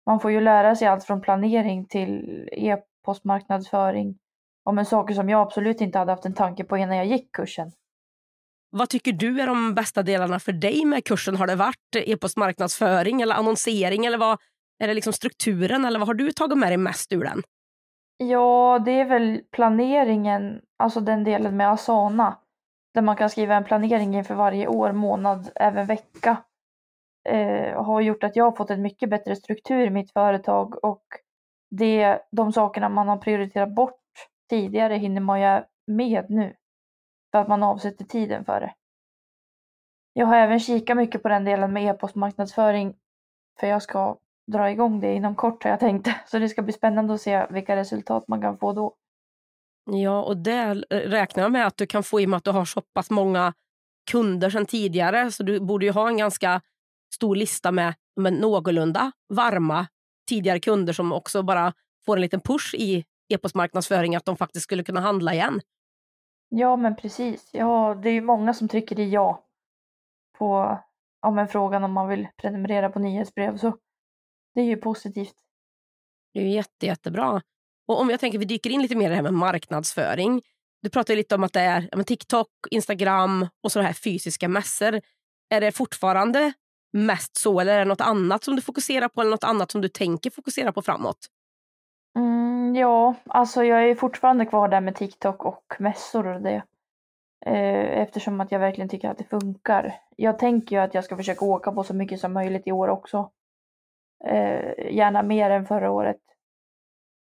Man 0.06 0.20
får 0.20 0.30
ju 0.30 0.40
lära 0.40 0.76
sig 0.76 0.88
allt 0.88 1.04
från 1.04 1.20
planering 1.20 1.86
till 1.86 2.48
e-postmarknadsföring. 2.52 4.18
Om 4.64 4.78
en 4.78 4.86
saker 4.86 5.14
som 5.14 5.28
jag 5.28 5.40
absolut 5.40 5.80
inte 5.80 5.98
hade 5.98 6.12
haft 6.12 6.26
en 6.26 6.34
tanke 6.34 6.64
på 6.64 6.76
innan 6.76 6.96
jag 6.96 7.06
gick 7.06 7.32
kursen. 7.32 7.72
Vad 8.70 8.88
tycker 8.88 9.12
du 9.12 9.40
är 9.40 9.46
de 9.46 9.74
bästa 9.74 10.02
delarna 10.02 10.40
för 10.40 10.52
dig 10.52 10.84
med 10.84 11.04
kursen? 11.04 11.36
Har 11.36 11.46
det 11.46 11.54
varit 11.54 11.96
e-postmarknadsföring 11.96 13.22
eller 13.22 13.34
annonsering 13.34 14.06
eller 14.06 14.18
vad 14.18 14.38
är 14.80 14.88
det 14.88 14.94
liksom 14.94 15.12
strukturen 15.12 15.84
eller 15.84 15.98
vad 15.98 16.08
har 16.08 16.14
du 16.14 16.32
tagit 16.32 16.58
med 16.58 16.70
dig 16.70 16.76
mest 16.76 17.12
ur 17.12 17.24
den? 17.24 17.42
Ja, 18.16 18.82
det 18.84 18.90
är 18.90 19.04
väl 19.04 19.42
planeringen, 19.50 20.60
alltså 20.76 21.00
den 21.00 21.24
delen 21.24 21.56
med 21.56 21.70
Asana. 21.70 22.38
Där 22.94 23.02
man 23.02 23.16
kan 23.16 23.30
skriva 23.30 23.54
en 23.54 23.64
planering 23.64 24.14
inför 24.14 24.34
varje 24.34 24.66
år, 24.66 24.92
månad, 24.92 25.50
även 25.54 25.86
vecka 25.86 26.36
eh, 27.28 27.84
har 27.84 28.00
gjort 28.00 28.24
att 28.24 28.36
jag 28.36 28.44
har 28.44 28.52
fått 28.52 28.70
en 28.70 28.82
mycket 28.82 29.10
bättre 29.10 29.36
struktur 29.36 29.86
i 29.86 29.90
mitt 29.90 30.12
företag 30.12 30.84
och 30.84 31.04
det, 31.70 32.20
de 32.30 32.52
sakerna 32.52 32.88
man 32.88 33.08
har 33.08 33.16
prioriterat 33.16 33.74
bort 33.74 34.00
tidigare 34.50 34.94
hinner 34.94 35.20
man 35.20 35.40
ju 35.40 35.62
med 35.86 36.30
nu. 36.30 36.54
För 37.32 37.38
att 37.38 37.48
man 37.48 37.62
avsätter 37.62 38.04
tiden 38.04 38.44
för 38.44 38.60
det. 38.60 38.74
Jag 40.12 40.26
har 40.26 40.36
även 40.36 40.60
kikat 40.60 40.96
mycket 40.96 41.22
på 41.22 41.28
den 41.28 41.44
delen 41.44 41.72
med 41.72 41.84
e-postmarknadsföring 41.84 42.94
för 43.60 43.66
jag 43.66 43.82
ska 43.82 44.16
dra 44.50 44.70
igång 44.70 45.00
det 45.00 45.14
inom 45.14 45.34
kort 45.34 45.64
har 45.64 45.70
jag 45.70 45.80
tänkt. 45.80 46.08
Så 46.26 46.38
det 46.38 46.48
ska 46.48 46.62
bli 46.62 46.72
spännande 46.72 47.14
att 47.14 47.20
se 47.20 47.46
vilka 47.50 47.76
resultat 47.76 48.28
man 48.28 48.40
kan 48.40 48.58
få 48.58 48.72
då. 48.72 48.94
Ja, 49.90 50.22
och 50.22 50.36
det 50.36 50.74
räknar 50.90 51.42
jag 51.42 51.52
med 51.52 51.66
att 51.66 51.76
du 51.76 51.86
kan 51.86 52.02
få 52.02 52.20
i 52.20 52.24
och 52.26 52.30
med 52.30 52.36
att 52.36 52.44
du 52.44 52.50
har 52.50 52.64
så 52.64 52.80
pass 52.80 53.10
många 53.10 53.54
kunder 54.10 54.50
sedan 54.50 54.66
tidigare. 54.66 55.30
Så 55.30 55.42
du 55.42 55.60
borde 55.60 55.86
ju 55.86 55.92
ha 55.92 56.08
en 56.08 56.16
ganska 56.16 56.60
stor 57.14 57.36
lista 57.36 57.72
med, 57.72 57.94
med 58.16 58.32
någorlunda 58.32 59.12
varma 59.28 59.86
tidigare 60.28 60.60
kunder 60.60 60.92
som 60.92 61.12
också 61.12 61.42
bara 61.42 61.72
får 62.06 62.16
en 62.16 62.22
liten 62.22 62.40
push 62.40 62.74
i 62.74 63.04
e-postmarknadsföring 63.28 64.16
att 64.16 64.24
de 64.24 64.36
faktiskt 64.36 64.64
skulle 64.64 64.84
kunna 64.84 65.00
handla 65.00 65.34
igen. 65.34 65.60
Ja, 66.48 66.76
men 66.76 66.96
precis. 66.96 67.50
Ja, 67.52 67.98
det 68.02 68.08
är 68.08 68.12
ju 68.12 68.20
många 68.20 68.54
som 68.54 68.68
trycker 68.68 69.00
i 69.00 69.10
ja 69.10 69.44
på 70.38 70.78
ja, 71.22 71.30
men 71.30 71.48
frågan 71.48 71.84
om 71.84 71.92
man 71.92 72.08
vill 72.08 72.28
prenumerera 72.36 72.90
på 72.90 72.98
nyhetsbrev. 72.98 73.56
Så 73.56 73.76
det 74.54 74.60
är 74.60 74.64
ju 74.64 74.76
positivt. 74.76 75.34
Det 76.32 76.40
är 76.40 76.44
ju 76.44 76.50
jätte, 76.50 76.86
jättebra. 76.86 77.42
Och 77.86 78.00
om 78.00 78.10
jag 78.10 78.20
tänker 78.20 78.38
vi 78.38 78.44
dyker 78.44 78.70
in 78.70 78.82
lite 78.82 78.96
mer 78.96 79.06
i 79.06 79.08
det 79.08 79.14
här 79.14 79.22
med 79.22 79.34
marknadsföring. 79.34 80.42
Du 80.82 80.90
pratade 80.90 81.16
lite 81.16 81.34
om 81.34 81.44
att 81.44 81.52
det 81.52 81.60
är 81.60 81.88
ja, 81.92 82.04
TikTok, 82.04 82.48
Instagram 82.70 83.48
och 83.62 83.72
så 83.72 83.80
här 83.80 83.92
fysiska 83.92 84.48
mässor. 84.48 85.00
Är 85.50 85.60
det 85.60 85.72
fortfarande 85.72 86.52
mest 86.92 87.36
så 87.36 87.60
eller 87.60 87.74
är 87.74 87.78
det 87.78 87.84
något 87.84 88.00
annat 88.00 88.44
som 88.44 88.56
du 88.56 88.62
fokuserar 88.62 89.08
på 89.08 89.20
eller 89.20 89.30
något 89.30 89.44
annat 89.44 89.70
som 89.70 89.80
du 89.80 89.88
tänker 89.88 90.30
fokusera 90.30 90.72
på 90.72 90.82
framåt? 90.82 91.18
Mm, 92.16 92.74
ja, 92.76 93.14
alltså 93.26 93.64
jag 93.64 93.90
är 93.90 93.94
fortfarande 93.94 94.46
kvar 94.46 94.68
där 94.68 94.80
med 94.80 94.96
TikTok 94.96 95.44
och 95.44 95.74
mässor 95.78 96.26
och 96.26 96.42
det. 96.42 96.62
Eh, 97.46 98.00
eftersom 98.00 98.40
att 98.40 98.52
jag 98.52 98.58
verkligen 98.58 98.88
tycker 98.88 99.10
att 99.10 99.18
det 99.18 99.24
funkar. 99.24 99.94
Jag 100.16 100.38
tänker 100.38 100.76
ju 100.76 100.82
att 100.82 100.94
jag 100.94 101.04
ska 101.04 101.16
försöka 101.16 101.44
åka 101.44 101.72
på 101.72 101.84
så 101.84 101.94
mycket 101.94 102.20
som 102.20 102.32
möjligt 102.32 102.66
i 102.66 102.72
år 102.72 102.88
också. 102.88 103.30
Eh, 104.24 104.94
gärna 104.94 105.22
mer 105.22 105.50
än 105.50 105.66
förra 105.66 105.90
året. 105.90 106.20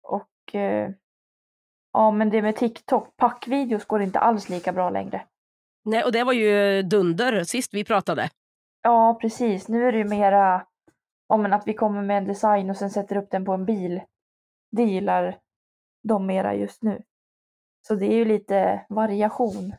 Och 0.03 0.55
eh, 0.55 0.91
ja, 1.93 2.11
men 2.11 2.29
det 2.29 2.41
med 2.41 2.55
TikTok, 2.55 3.17
packvideos 3.17 3.85
går 3.85 4.01
inte 4.01 4.19
alls 4.19 4.49
lika 4.49 4.73
bra 4.73 4.89
längre. 4.89 5.25
Nej, 5.85 6.03
och 6.03 6.11
det 6.11 6.23
var 6.23 6.33
ju 6.33 6.81
dunder 6.81 7.43
sist 7.43 7.73
vi 7.73 7.83
pratade. 7.83 8.29
Ja, 8.81 9.17
precis. 9.21 9.67
Nu 9.67 9.87
är 9.87 9.91
det 9.91 9.97
ju 9.97 10.03
mera 10.03 10.65
om 11.27 11.45
att 11.45 11.67
vi 11.67 11.73
kommer 11.73 12.01
med 12.01 12.17
en 12.17 12.25
design 12.25 12.69
och 12.69 12.77
sen 12.77 12.89
sätter 12.89 13.17
upp 13.17 13.31
den 13.31 13.45
på 13.45 13.53
en 13.53 13.65
bil. 13.65 14.01
Det 14.71 14.83
gillar 14.83 15.39
de 16.03 16.25
mera 16.25 16.55
just 16.55 16.83
nu. 16.83 17.03
Så 17.87 17.95
det 17.95 18.05
är 18.05 18.15
ju 18.15 18.25
lite 18.25 18.85
variation. 18.89 19.73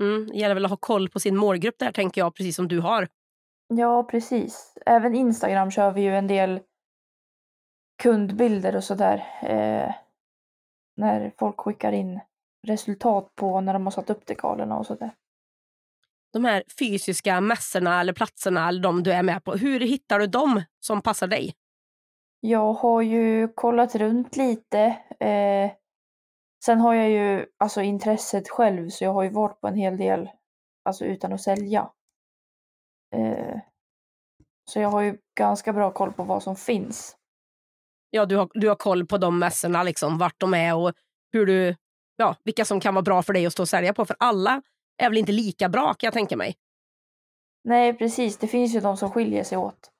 Mm, 0.00 0.26
det 0.26 0.36
gäller 0.36 0.54
väl 0.54 0.64
att 0.64 0.70
ha 0.70 0.76
koll 0.76 1.08
på 1.08 1.20
sin 1.20 1.36
målgrupp 1.36 1.78
där 1.78 1.92
tänker 1.92 2.20
jag, 2.20 2.34
precis 2.34 2.56
som 2.56 2.68
du 2.68 2.80
har. 2.80 3.08
Ja, 3.68 4.02
precis. 4.02 4.74
Även 4.86 5.14
Instagram 5.14 5.70
kör 5.70 5.92
vi 5.92 6.00
ju 6.00 6.16
en 6.16 6.26
del 6.26 6.60
kundbilder 8.02 8.76
och 8.76 8.84
sådär. 8.84 9.26
Eh, 9.42 9.94
när 10.96 11.32
folk 11.38 11.60
skickar 11.60 11.92
in 11.92 12.20
resultat 12.66 13.34
på 13.34 13.60
när 13.60 13.72
de 13.72 13.86
har 13.86 13.90
satt 13.90 14.10
upp 14.10 14.26
dekalerna 14.26 14.78
och 14.78 14.86
sådär. 14.86 15.10
De 16.32 16.44
här 16.44 16.62
fysiska 16.78 17.40
mässorna 17.40 18.00
eller 18.00 18.12
platserna 18.12 18.68
eller 18.68 18.82
de 18.82 19.02
du 19.02 19.12
är 19.12 19.22
med 19.22 19.44
på, 19.44 19.52
hur 19.52 19.80
hittar 19.80 20.18
du 20.18 20.26
dem 20.26 20.62
som 20.80 21.02
passar 21.02 21.26
dig? 21.26 21.54
Jag 22.40 22.72
har 22.72 23.02
ju 23.02 23.48
kollat 23.48 23.94
runt 23.94 24.36
lite. 24.36 24.80
Eh, 25.20 25.70
sen 26.64 26.80
har 26.80 26.94
jag 26.94 27.10
ju 27.10 27.46
alltså 27.58 27.82
intresset 27.82 28.48
själv 28.48 28.88
så 28.88 29.04
jag 29.04 29.12
har 29.12 29.22
ju 29.22 29.30
varit 29.30 29.60
på 29.60 29.68
en 29.68 29.74
hel 29.74 29.96
del 29.96 30.30
alltså 30.84 31.04
utan 31.04 31.32
att 31.32 31.40
sälja. 31.40 31.90
Eh, 33.16 33.60
så 34.70 34.80
jag 34.80 34.88
har 34.88 35.00
ju 35.00 35.18
ganska 35.38 35.72
bra 35.72 35.90
koll 35.90 36.12
på 36.12 36.22
vad 36.22 36.42
som 36.42 36.56
finns. 36.56 37.16
Ja, 38.10 38.26
du 38.26 38.36
har, 38.36 38.50
du 38.54 38.68
har 38.68 38.76
koll 38.76 39.06
på 39.06 39.18
de 39.18 39.38
mässorna, 39.38 39.82
liksom, 39.82 40.18
vart 40.18 40.40
de 40.40 40.54
är 40.54 40.76
och 40.76 40.92
hur 41.32 41.46
du, 41.46 41.76
ja, 42.16 42.36
vilka 42.44 42.64
som 42.64 42.80
kan 42.80 42.94
vara 42.94 43.02
bra 43.02 43.22
för 43.22 43.32
dig 43.32 43.46
att 43.46 43.52
stå 43.52 43.62
och 43.62 43.68
sälja 43.68 43.94
på. 43.94 44.04
För 44.04 44.16
alla 44.18 44.62
är 45.02 45.08
väl 45.08 45.18
inte 45.18 45.32
lika 45.32 45.68
bra 45.68 45.94
kan 45.94 46.06
jag 46.06 46.14
tänka 46.14 46.36
mig. 46.36 46.56
Nej, 47.64 47.94
precis. 47.94 48.38
Det 48.38 48.46
finns 48.46 48.74
ju 48.74 48.80
de 48.80 48.96
som 48.96 49.10
skiljer 49.10 49.44
sig 49.44 49.58
åt. 49.58 49.90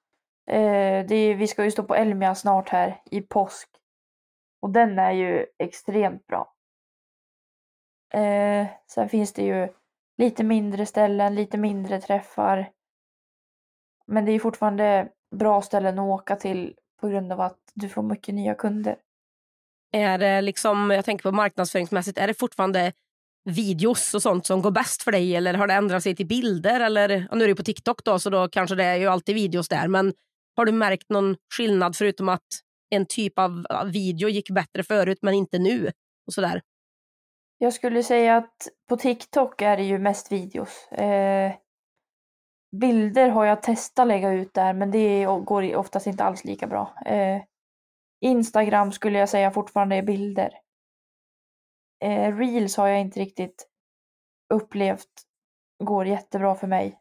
Eh, 0.50 1.06
det 1.06 1.14
är, 1.14 1.34
vi 1.34 1.46
ska 1.46 1.64
ju 1.64 1.70
stå 1.70 1.82
på 1.82 1.94
Elmia 1.94 2.34
snart 2.34 2.68
här 2.68 3.02
i 3.10 3.20
påsk. 3.20 3.68
Och 4.62 4.70
den 4.70 4.98
är 4.98 5.12
ju 5.12 5.46
extremt 5.58 6.26
bra. 6.26 6.54
Eh, 8.14 8.66
sen 8.86 9.08
finns 9.08 9.32
det 9.32 9.42
ju 9.42 9.68
lite 10.18 10.44
mindre 10.44 10.86
ställen, 10.86 11.34
lite 11.34 11.58
mindre 11.58 12.00
träffar. 12.00 12.72
Men 14.08 14.24
det 14.24 14.32
är 14.32 14.38
fortfarande 14.38 15.08
bra 15.36 15.62
ställen 15.62 15.98
att 15.98 16.04
åka 16.20 16.36
till 16.36 16.74
på 17.00 17.08
grund 17.08 17.32
av 17.32 17.40
att 17.40 17.58
du 17.74 17.88
får 17.88 18.02
mycket 18.02 18.34
nya 18.34 18.54
kunder. 18.54 18.96
Är 19.92 20.18
det 20.18 20.40
liksom, 20.40 20.90
jag 20.90 21.04
tänker 21.04 21.22
på 21.22 21.32
marknadsföringsmässigt, 21.32 22.18
är 22.18 22.26
det 22.26 22.34
fortfarande 22.34 22.92
videos 23.44 24.14
och 24.14 24.22
sånt 24.22 24.46
som 24.46 24.62
går 24.62 24.70
bäst 24.70 25.02
för 25.02 25.12
dig 25.12 25.36
eller 25.36 25.54
har 25.54 25.66
det 25.66 25.74
ändrat 25.74 26.02
sig 26.02 26.16
till 26.16 26.26
bilder? 26.26 26.80
Eller, 26.80 27.28
nu 27.32 27.44
är 27.44 27.48
det 27.48 27.54
på 27.54 27.62
TikTok 27.62 28.04
då 28.04 28.18
så 28.18 28.30
då 28.30 28.48
kanske 28.48 28.76
det 28.76 28.84
är 28.84 28.96
ju 28.96 29.06
alltid 29.06 29.34
videos 29.34 29.68
där 29.68 29.88
men 29.88 30.12
har 30.56 30.64
du 30.64 30.72
märkt 30.72 31.08
någon 31.08 31.36
skillnad 31.54 31.96
förutom 31.96 32.28
att 32.28 32.46
en 32.90 33.06
typ 33.06 33.38
av 33.38 33.66
video 33.92 34.28
gick 34.28 34.50
bättre 34.50 34.82
förut 34.82 35.18
men 35.22 35.34
inte 35.34 35.58
nu? 35.58 35.90
Och 36.26 36.32
sådär. 36.32 36.62
Jag 37.58 37.72
skulle 37.72 38.02
säga 38.02 38.36
att 38.36 38.68
på 38.88 38.96
TikTok 38.96 39.62
är 39.62 39.76
det 39.76 39.82
ju 39.82 39.98
mest 39.98 40.32
videos. 40.32 40.92
Eh, 40.92 41.52
bilder 42.76 43.28
har 43.28 43.44
jag 43.44 43.62
testat 43.62 44.06
lägga 44.06 44.30
ut 44.30 44.54
där 44.54 44.72
men 44.72 44.90
det 44.90 45.24
går 45.24 45.76
oftast 45.76 46.06
inte 46.06 46.24
alls 46.24 46.44
lika 46.44 46.66
bra. 46.66 46.94
Eh, 47.06 47.42
Instagram 48.20 48.92
skulle 48.92 49.18
jag 49.18 49.28
säga 49.28 49.50
fortfarande 49.50 49.96
är 49.96 50.02
bilder. 50.02 50.50
Eh, 52.04 52.36
Reels 52.36 52.76
har 52.76 52.88
jag 52.88 53.00
inte 53.00 53.20
riktigt 53.20 53.68
upplevt 54.54 55.28
går 55.84 56.06
jättebra 56.06 56.54
för 56.54 56.66
mig. 56.66 56.98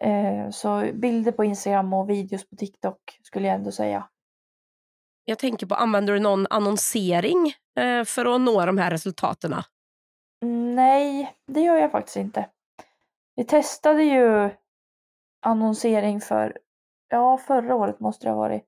Eh, 0.00 0.50
så 0.50 0.90
bilder 0.94 1.32
på 1.32 1.44
Instagram 1.44 1.92
och 1.92 2.10
videos 2.10 2.48
på 2.48 2.56
TikTok 2.56 3.18
skulle 3.22 3.46
jag 3.46 3.54
ändå 3.54 3.72
säga. 3.72 4.08
Jag 5.24 5.38
tänker 5.38 5.66
på, 5.66 5.74
använder 5.74 6.12
du 6.12 6.20
någon 6.20 6.46
annonsering 6.50 7.52
eh, 7.80 8.04
för 8.04 8.34
att 8.34 8.40
nå 8.40 8.66
de 8.66 8.78
här 8.78 8.90
resultaten? 8.90 9.54
Nej, 10.74 11.36
det 11.46 11.60
gör 11.60 11.76
jag 11.76 11.92
faktiskt 11.92 12.16
inte. 12.16 12.48
Vi 13.40 13.44
testade 13.44 14.02
ju 14.02 14.50
annonsering 15.40 16.20
för, 16.20 16.58
ja 17.08 17.38
förra 17.38 17.74
året 17.74 18.00
måste 18.00 18.26
det 18.26 18.30
ha 18.30 18.36
varit, 18.36 18.64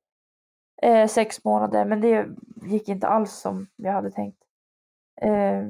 eh, 0.83 1.09
sex 1.09 1.45
månader 1.45 1.85
men 1.85 2.01
det 2.01 2.27
gick 2.63 2.89
inte 2.89 3.07
alls 3.07 3.33
som 3.33 3.67
jag 3.77 3.93
hade 3.93 4.11
tänkt. 4.11 4.39
Eh, 5.21 5.63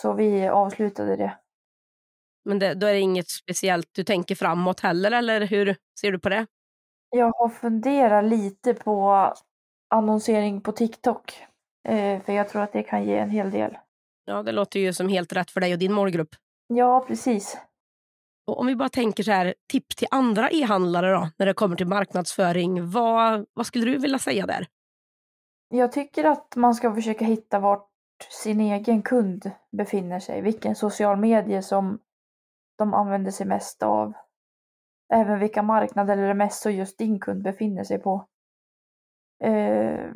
så 0.00 0.12
vi 0.12 0.48
avslutade 0.48 1.16
det. 1.16 1.38
Men 2.44 2.58
det, 2.58 2.74
då 2.74 2.86
är 2.86 2.92
det 2.92 3.00
inget 3.00 3.28
speciellt 3.28 3.88
du 3.92 4.04
tänker 4.04 4.34
framåt 4.34 4.80
heller 4.80 5.10
eller 5.10 5.40
hur 5.40 5.76
ser 6.00 6.12
du 6.12 6.18
på 6.18 6.28
det? 6.28 6.46
Jag 7.10 7.32
har 7.32 7.48
funderat 7.48 8.24
lite 8.24 8.74
på 8.74 9.32
annonsering 9.90 10.60
på 10.60 10.72
TikTok. 10.72 11.42
Eh, 11.88 12.22
för 12.22 12.32
jag 12.32 12.48
tror 12.48 12.62
att 12.62 12.72
det 12.72 12.82
kan 12.82 13.04
ge 13.04 13.18
en 13.18 13.30
hel 13.30 13.50
del. 13.50 13.78
Ja, 14.24 14.42
det 14.42 14.52
låter 14.52 14.80
ju 14.80 14.92
som 14.92 15.08
helt 15.08 15.32
rätt 15.32 15.50
för 15.50 15.60
dig 15.60 15.72
och 15.72 15.78
din 15.78 15.92
målgrupp. 15.92 16.34
Ja, 16.66 17.04
precis. 17.08 17.58
Och 18.46 18.60
om 18.60 18.66
vi 18.66 18.76
bara 18.76 18.88
tänker 18.88 19.22
så 19.22 19.32
här, 19.32 19.54
tips 19.68 19.96
till 19.96 20.08
andra 20.10 20.50
e-handlare 20.50 21.12
då, 21.12 21.30
när 21.36 21.46
det 21.46 21.54
kommer 21.54 21.76
till 21.76 21.86
marknadsföring. 21.86 22.90
Vad, 22.90 23.46
vad 23.54 23.66
skulle 23.66 23.84
du 23.84 23.98
vilja 23.98 24.18
säga 24.18 24.46
där? 24.46 24.66
Jag 25.68 25.92
tycker 25.92 26.24
att 26.24 26.56
man 26.56 26.74
ska 26.74 26.94
försöka 26.94 27.24
hitta 27.24 27.58
vart 27.58 27.88
sin 28.42 28.60
egen 28.60 29.02
kund 29.02 29.50
befinner 29.72 30.20
sig, 30.20 30.40
vilken 30.40 30.74
social 30.74 31.16
medie 31.16 31.62
som 31.62 31.98
de 32.78 32.94
använder 32.94 33.30
sig 33.30 33.46
mest 33.46 33.82
av. 33.82 34.12
Även 35.12 35.38
vilka 35.38 35.62
marknader 35.62 36.16
eller 36.16 36.34
mest 36.34 36.62
så 36.62 36.70
just 36.70 36.98
din 36.98 37.20
kund 37.20 37.42
befinner 37.42 37.84
sig 37.84 37.98
på. 37.98 38.26
Eh, 39.44 40.10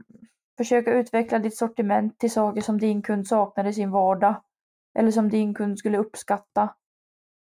försöka 0.56 0.92
utveckla 0.92 1.38
ditt 1.38 1.56
sortiment 1.56 2.18
till 2.18 2.30
saker 2.30 2.60
som 2.60 2.78
din 2.78 3.02
kund 3.02 3.26
saknar 3.26 3.66
i 3.66 3.72
sin 3.72 3.90
vardag 3.90 4.42
eller 4.98 5.10
som 5.10 5.28
din 5.28 5.54
kund 5.54 5.78
skulle 5.78 5.98
uppskatta. 5.98 6.74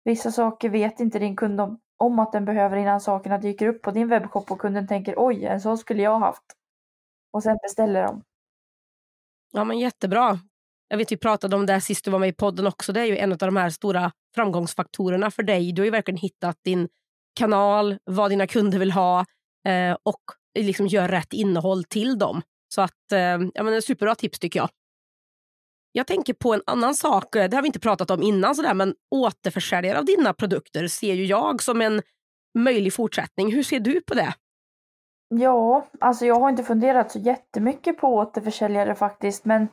Vissa 0.04 0.32
saker 0.32 0.70
vet 0.70 1.00
inte 1.00 1.20
din 1.20 1.36
kund 1.36 1.62
om, 1.62 1.80
om 1.98 2.20
att 2.20 2.32
den 2.32 2.46
behöver 2.46 2.78
innan 2.78 3.02
sakerna 3.02 3.38
dyker 3.38 3.68
upp 3.68 3.82
på 3.82 3.92
din 3.92 4.08
webbshop 4.08 4.52
och 4.52 4.60
kunden 4.60 4.88
tänker 4.88 5.14
oj, 5.18 5.46
en 5.46 5.62
sån 5.62 5.78
skulle 5.78 6.02
jag 6.02 6.20
haft. 6.20 6.44
Och 7.34 7.44
sen 7.44 7.58
beställer 7.64 8.04
de. 8.04 8.24
Ja, 9.52 9.64
men 9.64 9.80
jättebra. 9.80 10.40
Jag 10.88 10.98
vet 10.98 11.12
vi 11.12 11.18
pratade 11.18 11.56
om 11.56 11.66
det 11.66 11.74
här 11.74 11.80
sist 11.80 12.06
du 12.06 12.12
var 12.12 12.20
med 12.20 12.30
i 12.30 12.34
podden 12.34 12.68
också. 12.68 12.94
Det 12.94 13.02
är 13.02 13.06
ju 13.06 13.18
en 13.18 13.32
av 13.32 13.38
de 13.38 13.58
här 13.58 13.70
stora 13.70 14.12
framgångsfaktorerna 14.36 15.32
för 15.32 15.44
dig. 15.44 15.72
Du 15.72 15.82
har 15.82 15.86
ju 15.86 15.92
verkligen 15.92 16.18
hittat 16.18 16.58
din 16.64 16.90
kanal, 17.36 17.98
vad 18.04 18.32
dina 18.32 18.48
kunder 18.48 18.80
vill 18.80 18.92
ha 18.92 19.26
eh, 19.68 19.98
och 20.04 20.22
liksom 20.60 20.88
gör 20.88 21.08
rätt 21.08 21.34
innehåll 21.34 21.84
till 21.84 22.20
dem. 22.20 22.42
Så 22.74 22.82
att, 22.82 23.12
eh, 23.12 23.20
ja, 23.54 23.64
men 23.64 23.74
ett 23.74 23.86
superbra 23.86 24.16
tips 24.16 24.40
tycker 24.40 24.60
jag. 24.60 24.70
Jag 25.92 26.08
tänker 26.08 26.34
på 26.34 26.54
en 26.54 26.62
annan 26.66 26.96
sak, 26.96 27.36
eh, 27.36 27.50
det 27.50 27.58
har 27.58 27.62
vi 27.62 27.68
inte 27.68 27.80
pratat 27.80 28.12
om 28.12 28.24
innan, 28.24 28.56
sådär, 28.56 28.74
men 28.74 28.96
återförsäljare 29.16 30.00
av 30.00 30.06
dina 30.06 30.34
produkter 30.34 30.88
ser 30.88 31.14
ju 31.14 31.26
jag 31.26 31.62
som 31.62 31.82
en 31.82 32.02
möjlig 32.58 32.94
fortsättning. 32.94 33.52
Hur 33.52 33.64
ser 33.64 33.80
du 33.80 34.02
på 34.02 34.14
det? 34.14 34.34
Ja, 35.28 35.88
alltså 36.00 36.26
jag 36.26 36.40
har 36.40 36.50
inte 36.50 36.64
funderat 36.64 37.12
så 37.12 37.20
jättemycket 37.20 37.98
på 37.98 38.08
återförsäljare 38.08 38.96
faktiskt, 38.96 39.46
men 39.46 39.68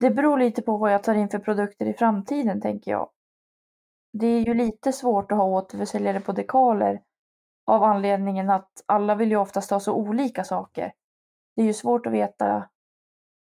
det 0.00 0.10
beror 0.10 0.38
lite 0.38 0.62
på 0.62 0.76
vad 0.76 0.92
jag 0.92 1.02
tar 1.02 1.14
in 1.14 1.28
för 1.28 1.38
produkter 1.38 1.86
i 1.86 1.94
framtiden, 1.94 2.60
tänker 2.60 2.90
jag. 2.90 3.10
Det 4.12 4.26
är 4.26 4.40
ju 4.40 4.54
lite 4.54 4.92
svårt 4.92 5.32
att 5.32 5.38
ha 5.38 5.44
återförsäljare 5.44 6.20
på 6.20 6.32
dekaler 6.32 7.00
av 7.66 7.82
anledningen 7.82 8.50
att 8.50 8.70
alla 8.86 9.14
vill 9.14 9.30
ju 9.30 9.36
oftast 9.36 9.70
ha 9.70 9.80
så 9.80 9.94
olika 9.94 10.44
saker. 10.44 10.92
Det 11.56 11.62
är 11.62 11.66
ju 11.66 11.72
svårt 11.72 12.06
att 12.06 12.12
veta. 12.12 12.68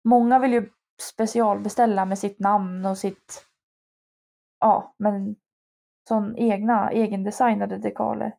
Många 0.04 0.38
vill 0.38 0.52
ju 0.52 0.70
specialbeställa 1.02 2.04
med 2.04 2.18
sitt 2.18 2.38
namn 2.38 2.86
och 2.86 2.98
sitt, 2.98 3.44
ja, 4.60 4.94
men 4.98 5.36
sån 6.08 6.36
egna, 6.36 6.90
egendesignade 6.90 7.78
dekaler. 7.78 8.34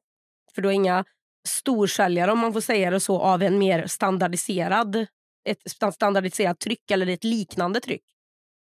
För 0.55 0.61
då 0.61 0.69
är 0.69 0.73
inga 0.73 1.05
storsäljare, 1.47 2.31
om 2.31 2.39
man 2.39 2.53
får 2.53 2.61
säga 2.61 2.89
det 2.89 2.99
så, 2.99 3.19
av 3.19 3.43
en 3.43 3.59
mer 3.59 3.87
standardiserad, 3.87 4.95
ett 5.43 5.93
standardiserat 5.93 6.59
tryck 6.59 6.91
eller 6.91 7.07
ett 7.07 7.23
liknande 7.23 7.79
tryck? 7.79 8.03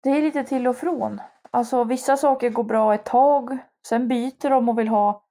Det 0.04 0.10
är 0.10 0.22
lite 0.22 0.44
till 0.44 0.68
och 0.68 0.78
från. 0.78 1.22
Alltså 1.52 1.84
vissa 1.84 2.18
saker 2.18 2.50
går 2.50 2.64
bra 2.64 2.94
ett 2.94 3.06
tag, 3.06 3.58
sen 3.88 4.08
byter 4.08 4.50
de 4.50 4.70
och 4.70 4.80
vill 4.80 4.88
ha 4.88 5.26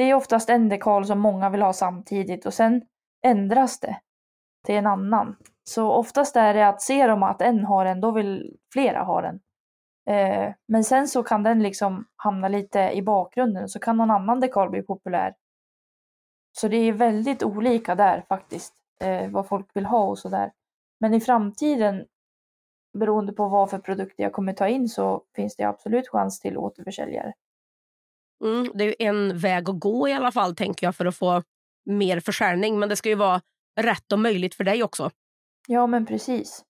det 0.00 0.04
är 0.04 0.14
oftast 0.14 0.50
en 0.50 0.68
dekal 0.68 1.06
som 1.06 1.20
många 1.20 1.50
vill 1.50 1.62
ha 1.62 1.72
samtidigt 1.72 2.46
och 2.46 2.54
sen 2.54 2.82
ändras 3.22 3.80
det 3.80 4.00
till 4.66 4.74
en 4.74 4.86
annan. 4.86 5.36
Så 5.64 5.92
oftast 5.92 6.36
är 6.36 6.54
det 6.54 6.68
att 6.68 6.82
ser 6.82 7.08
de 7.08 7.22
att 7.22 7.42
en 7.42 7.64
har 7.64 7.86
en, 7.86 8.00
då 8.00 8.10
vill 8.10 8.56
flera 8.72 9.02
ha 9.02 9.20
den. 9.20 9.40
Eh, 10.10 10.54
men 10.68 10.84
sen 10.84 11.08
så 11.08 11.22
kan 11.22 11.42
den 11.42 11.62
liksom 11.62 12.06
hamna 12.16 12.48
lite 12.48 12.90
i 12.94 13.02
bakgrunden 13.02 13.68
så 13.68 13.78
kan 13.78 13.96
någon 13.96 14.10
annan 14.10 14.40
dekal 14.40 14.70
bli 14.70 14.82
populär. 14.82 15.34
Så 16.52 16.68
det 16.68 16.76
är 16.76 16.92
väldigt 16.92 17.42
olika 17.42 17.94
där 17.94 18.24
faktiskt, 18.28 18.74
eh, 19.00 19.30
vad 19.30 19.48
folk 19.48 19.66
vill 19.74 19.86
ha 19.86 20.04
och 20.04 20.18
sådär. 20.18 20.52
Men 21.00 21.14
i 21.14 21.20
framtiden, 21.20 22.06
beroende 22.98 23.32
på 23.32 23.48
vad 23.48 23.70
för 23.70 23.78
produkter 23.78 24.22
jag 24.22 24.32
kommer 24.32 24.52
ta 24.52 24.68
in, 24.68 24.88
så 24.88 25.22
finns 25.36 25.56
det 25.56 25.64
absolut 25.64 26.08
chans 26.08 26.40
till 26.40 26.58
återförsäljare. 26.58 27.32
Mm, 28.44 28.72
det 28.74 28.84
är 28.84 29.08
en 29.08 29.38
väg 29.38 29.70
att 29.70 29.80
gå 29.80 30.08
i 30.08 30.12
alla 30.12 30.32
fall, 30.32 30.56
tänker 30.56 30.86
jag, 30.86 30.96
för 30.96 31.06
att 31.06 31.16
få 31.16 31.42
mer 31.84 32.20
försäljning. 32.20 32.78
Men 32.78 32.88
det 32.88 32.96
ska 32.96 33.08
ju 33.08 33.14
vara 33.14 33.40
rätt 33.80 34.12
och 34.12 34.18
möjligt 34.18 34.54
för 34.54 34.64
dig 34.64 34.82
också. 34.82 35.10
Ja, 35.72 35.86
men 35.86 36.06
precis. 36.06 36.64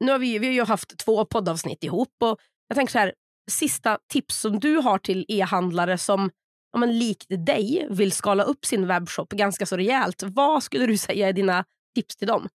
Nu 0.00 0.12
har 0.12 0.18
vi, 0.18 0.38
vi 0.38 0.46
har 0.46 0.54
ju 0.54 0.64
haft 0.64 0.98
två 0.98 1.24
poddavsnitt 1.24 1.84
ihop 1.84 2.14
och 2.22 2.38
jag 2.68 2.76
tänker 2.76 2.92
så 2.92 2.98
här, 2.98 3.14
sista 3.50 3.98
tips 4.12 4.40
som 4.40 4.60
du 4.60 4.76
har 4.76 4.98
till 4.98 5.24
e-handlare 5.28 5.98
som 5.98 6.30
ja, 6.72 6.78
men 6.78 6.98
likt 6.98 7.26
dig 7.46 7.86
vill 7.90 8.12
skala 8.12 8.42
upp 8.42 8.64
sin 8.64 8.86
webbshop 8.86 9.28
ganska 9.28 9.66
så 9.66 9.76
rejält. 9.76 10.22
Vad 10.22 10.62
skulle 10.62 10.86
du 10.86 10.98
säga 10.98 11.28
är 11.28 11.32
dina 11.32 11.64
tips 11.94 12.16
till 12.16 12.28
dem? 12.28 12.48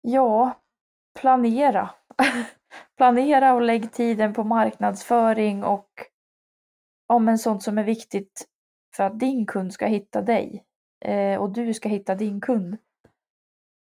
Ja, 0.00 0.60
planera. 1.20 1.90
planera 2.96 3.54
och 3.54 3.62
lägg 3.62 3.92
tiden 3.92 4.34
på 4.34 4.44
marknadsföring 4.44 5.64
och 5.64 5.90
ja, 7.08 7.18
men 7.18 7.38
sånt 7.38 7.62
som 7.62 7.78
är 7.78 7.84
viktigt 7.84 8.46
för 8.96 9.04
att 9.04 9.18
din 9.18 9.46
kund 9.46 9.72
ska 9.72 9.86
hitta 9.86 10.22
dig 10.22 10.64
eh, 11.04 11.40
och 11.40 11.52
du 11.52 11.74
ska 11.74 11.88
hitta 11.88 12.14
din 12.14 12.40
kund. 12.40 12.76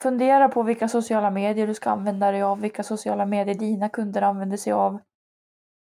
Fundera 0.03 0.49
på 0.49 0.63
vilka 0.63 0.87
sociala 0.87 1.31
medier 1.31 1.67
du 1.67 1.73
ska 1.73 1.89
använda 1.89 2.31
dig 2.31 2.41
av, 2.41 2.61
vilka 2.61 2.83
sociala 2.83 3.25
medier 3.25 3.55
dina 3.55 3.89
kunder 3.89 4.21
använder 4.21 4.57
sig 4.57 4.73
av. 4.73 4.99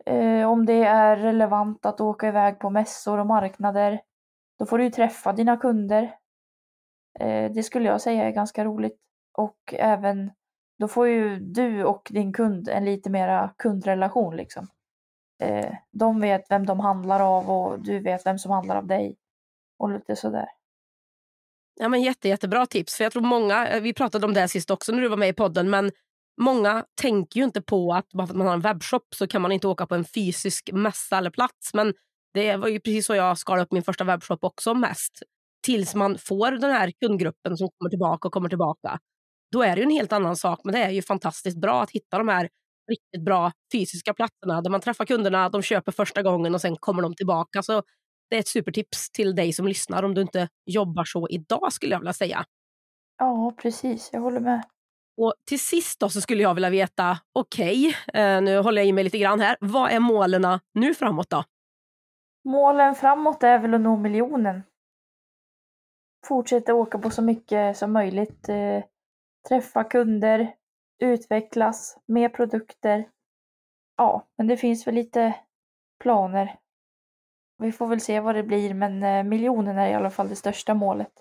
Eh, 0.06 0.50
om 0.50 0.66
det 0.66 0.84
är 0.84 1.16
relevant 1.16 1.86
att 1.86 2.00
åka 2.00 2.28
iväg 2.28 2.58
på 2.58 2.70
mässor 2.70 3.18
och 3.18 3.26
marknader, 3.26 4.00
då 4.58 4.66
får 4.66 4.78
du 4.78 4.84
ju 4.84 4.90
träffa 4.90 5.32
dina 5.32 5.56
kunder. 5.56 6.02
Eh, 7.20 7.52
det 7.52 7.62
skulle 7.62 7.88
jag 7.88 8.00
säga 8.00 8.24
är 8.24 8.30
ganska 8.30 8.64
roligt. 8.64 9.00
Och 9.38 9.74
även, 9.78 10.30
då 10.78 10.88
får 10.88 11.08
ju 11.08 11.36
du 11.38 11.84
och 11.84 12.08
din 12.10 12.32
kund 12.32 12.68
en 12.68 12.84
lite 12.84 13.10
mera 13.10 13.54
kundrelation 13.58 14.36
liksom. 14.36 14.66
Eh, 15.42 15.74
de 15.90 16.20
vet 16.20 16.50
vem 16.50 16.66
de 16.66 16.80
handlar 16.80 17.20
av 17.20 17.50
och 17.50 17.80
du 17.80 17.98
vet 18.00 18.26
vem 18.26 18.38
som 18.38 18.50
handlar 18.50 18.76
av 18.76 18.86
dig. 18.86 19.16
Och 19.78 19.90
lite 19.90 20.16
sådär. 20.16 20.48
Ja, 21.80 21.88
men 21.88 22.02
jätte, 22.02 22.28
jättebra 22.28 22.66
tips. 22.66 22.96
För 22.96 23.04
jag 23.04 23.12
tror 23.12 23.22
många, 23.22 23.68
eh, 23.68 23.82
Vi 23.82 23.92
pratade 23.94 24.26
om 24.26 24.34
det 24.34 24.48
sist 24.48 24.70
också 24.70 24.92
när 24.92 25.02
du 25.02 25.08
var 25.08 25.16
med 25.16 25.28
i 25.28 25.32
podden. 25.32 25.70
Men 25.70 25.90
många 26.40 26.84
tänker 27.00 27.40
ju 27.40 27.44
inte 27.44 27.62
på 27.62 27.92
att 27.94 28.08
bara 28.12 28.26
för 28.26 28.34
att 28.34 28.38
man 28.38 28.46
har 28.46 28.54
en 28.54 28.60
webbshop 28.60 29.14
så 29.14 29.26
kan 29.26 29.42
man 29.42 29.52
inte 29.52 29.68
åka 29.68 29.86
på 29.86 29.94
en 29.94 30.04
fysisk 30.04 30.70
mässa 30.72 31.18
eller 31.18 31.30
plats. 31.30 31.74
Men 31.74 31.94
det 32.34 32.56
var 32.56 32.68
ju 32.68 32.80
precis 32.80 33.06
så 33.06 33.14
jag 33.14 33.38
skalade 33.38 33.62
upp 33.64 33.72
min 33.72 33.82
första 33.82 34.04
webbshop 34.04 34.44
också 34.44 34.74
mest. 34.74 35.22
tills 35.66 35.94
man 35.94 36.18
får 36.18 36.50
den 36.50 36.70
här 36.70 36.92
kundgruppen 37.00 37.56
som 37.56 37.68
kommer 37.78 37.90
tillbaka 37.90 38.28
och 38.28 38.32
kommer 38.34 38.48
tillbaka. 38.48 38.98
Då 39.52 39.62
är 39.62 39.76
det 39.76 39.80
ju 39.80 39.84
en 39.84 39.90
helt 39.90 40.12
annan 40.12 40.36
sak. 40.36 40.60
Men 40.64 40.74
det 40.74 40.80
är 40.80 40.90
ju 40.90 41.02
fantastiskt 41.02 41.56
bra 41.60 41.82
att 41.82 41.90
hitta 41.90 42.18
de 42.18 42.28
här 42.28 42.48
riktigt 42.90 43.24
bra 43.24 43.52
fysiska 43.72 44.14
platserna 44.14 44.62
där 44.62 44.70
man 44.70 44.80
träffar 44.80 45.04
kunderna, 45.06 45.48
de 45.48 45.62
köper 45.62 45.92
första 45.92 46.22
gången 46.22 46.54
och 46.54 46.60
sen 46.60 46.76
kommer 46.76 47.02
de 47.02 47.14
tillbaka. 47.14 47.62
Så 47.62 47.82
det 48.34 48.38
är 48.38 48.40
ett 48.40 48.48
supertips 48.48 49.10
till 49.10 49.34
dig 49.34 49.52
som 49.52 49.68
lyssnar 49.68 50.02
om 50.02 50.14
du 50.14 50.20
inte 50.20 50.48
jobbar 50.66 51.04
så 51.04 51.28
idag 51.28 51.72
skulle 51.72 51.92
jag 51.92 51.98
vilja 51.98 52.12
säga. 52.12 52.44
Ja, 53.18 53.54
precis. 53.56 54.10
Jag 54.12 54.20
håller 54.20 54.40
med. 54.40 54.62
Och 55.16 55.34
till 55.44 55.60
sist 55.60 56.00
då 56.00 56.08
så 56.08 56.20
skulle 56.20 56.42
jag 56.42 56.54
vilja 56.54 56.70
veta, 56.70 57.18
okej, 57.32 57.88
okay, 57.88 58.22
eh, 58.22 58.42
nu 58.42 58.58
håller 58.58 58.82
jag 58.82 58.88
i 58.88 58.92
mig 58.92 59.04
lite 59.04 59.18
grann 59.18 59.40
här. 59.40 59.56
Vad 59.60 59.90
är 59.90 60.00
målen 60.00 60.60
nu 60.72 60.94
framåt 60.94 61.30
då? 61.30 61.44
Målen 62.44 62.94
framåt 62.94 63.42
är 63.42 63.58
väl 63.58 63.74
att 63.74 63.80
nå 63.80 63.96
miljonen. 63.96 64.62
Fortsätta 66.26 66.74
åka 66.74 66.98
på 66.98 67.10
så 67.10 67.22
mycket 67.22 67.76
som 67.76 67.92
möjligt. 67.92 68.48
Eh, 68.48 68.84
träffa 69.48 69.84
kunder, 69.84 70.54
utvecklas, 71.02 71.98
mer 72.06 72.28
produkter. 72.28 73.08
Ja, 73.96 74.26
men 74.38 74.46
det 74.46 74.56
finns 74.56 74.86
väl 74.86 74.94
lite 74.94 75.34
planer. 76.02 76.58
Vi 77.58 77.72
får 77.72 77.86
väl 77.86 78.00
se 78.00 78.20
vad 78.20 78.34
det 78.34 78.42
blir, 78.42 78.74
men 78.74 79.02
eh, 79.02 79.22
miljonen 79.22 79.78
är 79.78 79.90
i 79.90 79.94
alla 79.94 80.10
fall 80.10 80.28
det 80.28 80.36
största 80.36 80.74
målet. 80.74 81.12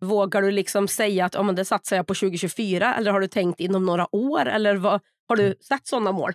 Vågar 0.00 0.42
du 0.42 0.50
liksom 0.50 0.88
säga 0.88 1.24
att 1.24 1.36
oh, 1.36 1.52
det 1.52 1.64
satsar 1.64 1.96
jag 1.96 2.06
på 2.06 2.14
2024 2.14 2.94
eller 2.94 3.12
har 3.12 3.20
du 3.20 3.28
tänkt 3.28 3.60
inom 3.60 3.86
några 3.86 4.14
år? 4.14 4.46
Eller 4.46 4.76
vad, 4.76 5.00
har 5.28 5.36
du 5.36 5.54
satt 5.60 5.86
sådana 5.86 6.12
mål? 6.12 6.32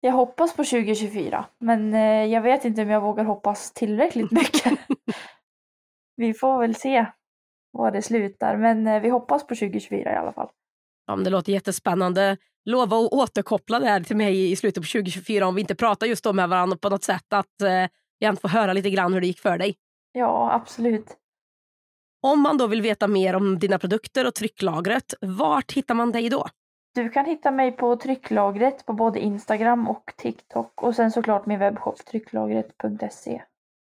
Jag 0.00 0.12
hoppas 0.12 0.50
på 0.50 0.64
2024, 0.64 1.44
men 1.58 1.94
eh, 1.94 2.24
jag 2.24 2.42
vet 2.42 2.64
inte 2.64 2.82
om 2.82 2.90
jag 2.90 3.00
vågar 3.00 3.24
hoppas 3.24 3.72
tillräckligt 3.72 4.30
mycket. 4.30 4.78
vi 6.16 6.34
får 6.34 6.60
väl 6.60 6.74
se 6.74 7.06
var 7.70 7.90
det 7.90 8.02
slutar, 8.02 8.56
men 8.56 8.86
eh, 8.86 9.02
vi 9.02 9.08
hoppas 9.08 9.42
på 9.46 9.54
2024 9.54 10.12
i 10.12 10.16
alla 10.16 10.32
fall. 10.32 10.48
Ja, 11.06 11.16
det 11.16 11.30
låter 11.30 11.52
jättespännande. 11.52 12.36
Lova 12.64 12.96
att 12.96 13.12
återkoppla 13.12 13.80
det 13.80 13.86
här 13.86 14.00
till 14.00 14.16
mig 14.16 14.52
i 14.52 14.56
slutet 14.56 14.82
på 14.82 14.86
2024 14.86 15.46
om 15.46 15.54
vi 15.54 15.60
inte 15.60 15.74
pratar 15.74 16.06
just 16.06 16.24
då 16.24 16.32
med 16.32 16.48
varandra 16.48 16.76
på 16.76 16.88
något 16.88 17.04
sätt. 17.04 17.32
Att 17.32 17.62
jag 18.22 18.40
får 18.40 18.48
höra 18.48 18.72
lite 18.72 18.90
grann 18.90 19.12
hur 19.12 19.20
det 19.20 19.26
gick 19.26 19.40
för 19.40 19.58
dig. 19.58 19.74
Ja, 20.12 20.52
absolut. 20.52 21.16
Om 22.22 22.40
man 22.40 22.58
då 22.58 22.66
vill 22.66 22.82
veta 22.82 23.08
mer 23.08 23.34
om 23.34 23.58
dina 23.58 23.78
produkter 23.78 24.26
och 24.26 24.34
trycklagret, 24.34 25.14
vart 25.20 25.72
hittar 25.72 25.94
man 25.94 26.12
dig 26.12 26.28
då? 26.28 26.46
Du 26.94 27.08
kan 27.08 27.24
hitta 27.24 27.50
mig 27.50 27.72
på 27.72 27.96
trycklagret 27.96 28.86
på 28.86 28.92
både 28.92 29.20
Instagram 29.20 29.88
och 29.88 30.12
TikTok 30.16 30.82
och 30.82 30.94
sen 30.96 31.10
såklart 31.10 31.46
min 31.46 31.58
webbshop 31.58 32.04
trycklagret.se. 32.06 33.42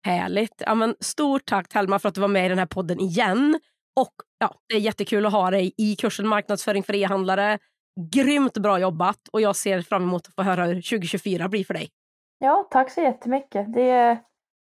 Härligt. 0.05 0.63
Ja, 0.65 0.75
men 0.75 0.95
stort 0.99 1.45
tack 1.45 1.67
Telma 1.67 1.99
för 1.99 2.09
att 2.09 2.15
du 2.15 2.21
var 2.21 2.27
med 2.27 2.45
i 2.45 2.49
den 2.49 2.59
här 2.59 2.65
podden 2.65 2.99
igen. 2.99 3.59
Och 3.95 4.13
ja, 4.39 4.55
Det 4.69 4.75
är 4.75 4.79
jättekul 4.79 5.25
att 5.25 5.31
ha 5.31 5.51
dig 5.51 5.73
i 5.77 5.95
kursen 5.95 6.27
marknadsföring 6.27 6.83
för 6.83 6.95
e-handlare. 6.95 7.59
Grymt 8.13 8.57
bra 8.57 8.79
jobbat 8.79 9.27
och 9.31 9.41
jag 9.41 9.55
ser 9.55 9.81
fram 9.81 10.03
emot 10.03 10.27
att 10.27 10.35
få 10.35 10.41
höra 10.41 10.65
hur 10.65 10.81
2024 10.81 11.49
blir 11.49 11.63
för 11.63 11.73
dig. 11.73 11.89
Ja, 12.43 12.67
tack 12.71 12.91
så 12.91 13.01
jättemycket. 13.01 13.73
Det, 13.73 14.19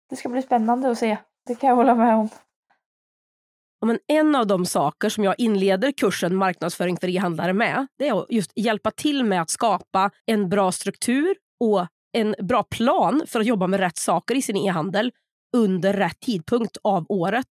det 0.09 0.15
ska 0.15 0.29
bli 0.29 0.41
spännande 0.41 0.89
att 0.89 0.97
se. 0.97 1.17
Det 1.47 1.55
kan 1.55 1.69
jag 1.69 1.75
hålla 1.75 1.95
med 1.95 2.15
om. 2.15 2.29
Men 3.85 3.99
en 4.07 4.35
av 4.35 4.47
de 4.47 4.65
saker 4.65 5.09
som 5.09 5.23
jag 5.23 5.35
inleder 5.37 5.91
kursen 5.91 6.35
marknadsföring 6.35 6.97
för 6.97 7.07
e-handlare 7.07 7.53
med 7.53 7.87
det 7.97 8.07
är 8.07 8.21
att 8.21 8.25
just 8.29 8.51
hjälpa 8.55 8.91
till 8.91 9.23
med 9.23 9.41
att 9.41 9.49
skapa 9.49 10.11
en 10.25 10.49
bra 10.49 10.71
struktur 10.71 11.35
och 11.59 11.87
en 12.11 12.35
bra 12.39 12.63
plan 12.63 13.23
för 13.27 13.39
att 13.39 13.45
jobba 13.45 13.67
med 13.67 13.79
rätt 13.79 13.97
saker 13.97 14.35
i 14.35 14.41
sin 14.41 14.57
e-handel 14.57 15.11
under 15.55 15.93
rätt 15.93 16.19
tidpunkt 16.19 16.77
av 16.83 17.05
året. 17.09 17.49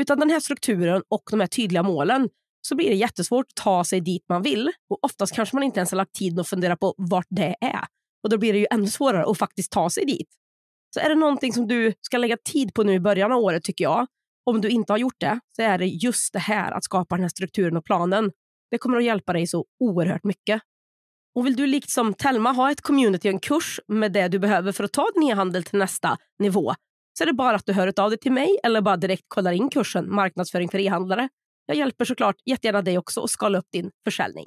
Utan 0.00 0.20
den 0.20 0.30
här 0.30 0.40
strukturen 0.40 1.02
och 1.08 1.22
de 1.30 1.40
här 1.40 1.46
tydliga 1.46 1.82
målen 1.82 2.28
så 2.68 2.76
blir 2.76 2.88
det 2.88 2.96
jättesvårt 2.96 3.46
att 3.46 3.64
ta 3.64 3.84
sig 3.84 4.00
dit 4.00 4.24
man 4.28 4.42
vill. 4.42 4.70
Och 4.90 5.04
Oftast 5.04 5.34
kanske 5.34 5.56
man 5.56 5.62
inte 5.62 5.80
ens 5.80 5.90
har 5.90 5.96
lagt 5.96 6.14
tid 6.14 6.40
att 6.40 6.48
fundera 6.48 6.76
på 6.76 6.94
vart 6.96 7.26
det 7.30 7.56
är. 7.60 7.86
Och 8.22 8.30
Då 8.30 8.38
blir 8.38 8.52
det 8.52 8.58
ju 8.58 8.66
ännu 8.70 8.86
svårare 8.86 9.30
att 9.30 9.38
faktiskt 9.38 9.72
ta 9.72 9.90
sig 9.90 10.04
dit. 10.04 10.28
Så 10.94 11.00
är 11.00 11.08
det 11.08 11.14
någonting 11.14 11.52
som 11.52 11.68
du 11.68 11.94
ska 12.00 12.18
lägga 12.18 12.36
tid 12.36 12.74
på 12.74 12.82
nu 12.82 12.92
i 12.92 13.00
början 13.00 13.32
av 13.32 13.38
året 13.38 13.64
tycker 13.64 13.84
jag, 13.84 14.06
om 14.44 14.60
du 14.60 14.68
inte 14.68 14.92
har 14.92 14.98
gjort 14.98 15.20
det, 15.20 15.40
så 15.56 15.62
är 15.62 15.78
det 15.78 15.86
just 15.86 16.32
det 16.32 16.38
här 16.38 16.72
att 16.72 16.84
skapa 16.84 17.14
den 17.14 17.22
här 17.22 17.28
strukturen 17.28 17.76
och 17.76 17.84
planen. 17.84 18.32
Det 18.70 18.78
kommer 18.78 18.98
att 18.98 19.04
hjälpa 19.04 19.32
dig 19.32 19.46
så 19.46 19.64
oerhört 19.80 20.24
mycket. 20.24 20.62
Och 21.34 21.46
vill 21.46 21.56
du 21.56 21.66
likt 21.66 21.90
som 21.90 22.14
Telma 22.14 22.52
ha 22.52 22.70
ett 22.70 22.80
community 22.80 23.28
och 23.28 23.32
en 23.32 23.40
kurs 23.40 23.80
med 23.88 24.12
det 24.12 24.28
du 24.28 24.38
behöver 24.38 24.72
för 24.72 24.84
att 24.84 24.92
ta 24.92 25.10
din 25.14 25.30
e-handel 25.30 25.64
till 25.64 25.78
nästa 25.78 26.18
nivå 26.38 26.74
så 27.18 27.24
är 27.24 27.26
det 27.26 27.32
bara 27.32 27.56
att 27.56 27.66
du 27.66 27.72
hör 27.72 28.00
av 28.00 28.10
dig 28.10 28.18
till 28.18 28.32
mig 28.32 28.58
eller 28.64 28.80
bara 28.80 28.96
direkt 28.96 29.24
kollar 29.28 29.52
in 29.52 29.68
kursen 29.68 30.14
Marknadsföring 30.14 30.68
för 30.68 30.78
e-handlare. 30.78 31.28
Jag 31.66 31.76
hjälper 31.76 32.04
såklart 32.04 32.36
jättegärna 32.44 32.82
dig 32.82 32.98
också 32.98 33.24
att 33.24 33.30
skala 33.30 33.58
upp 33.58 33.66
din 33.72 33.90
försäljning. 34.04 34.46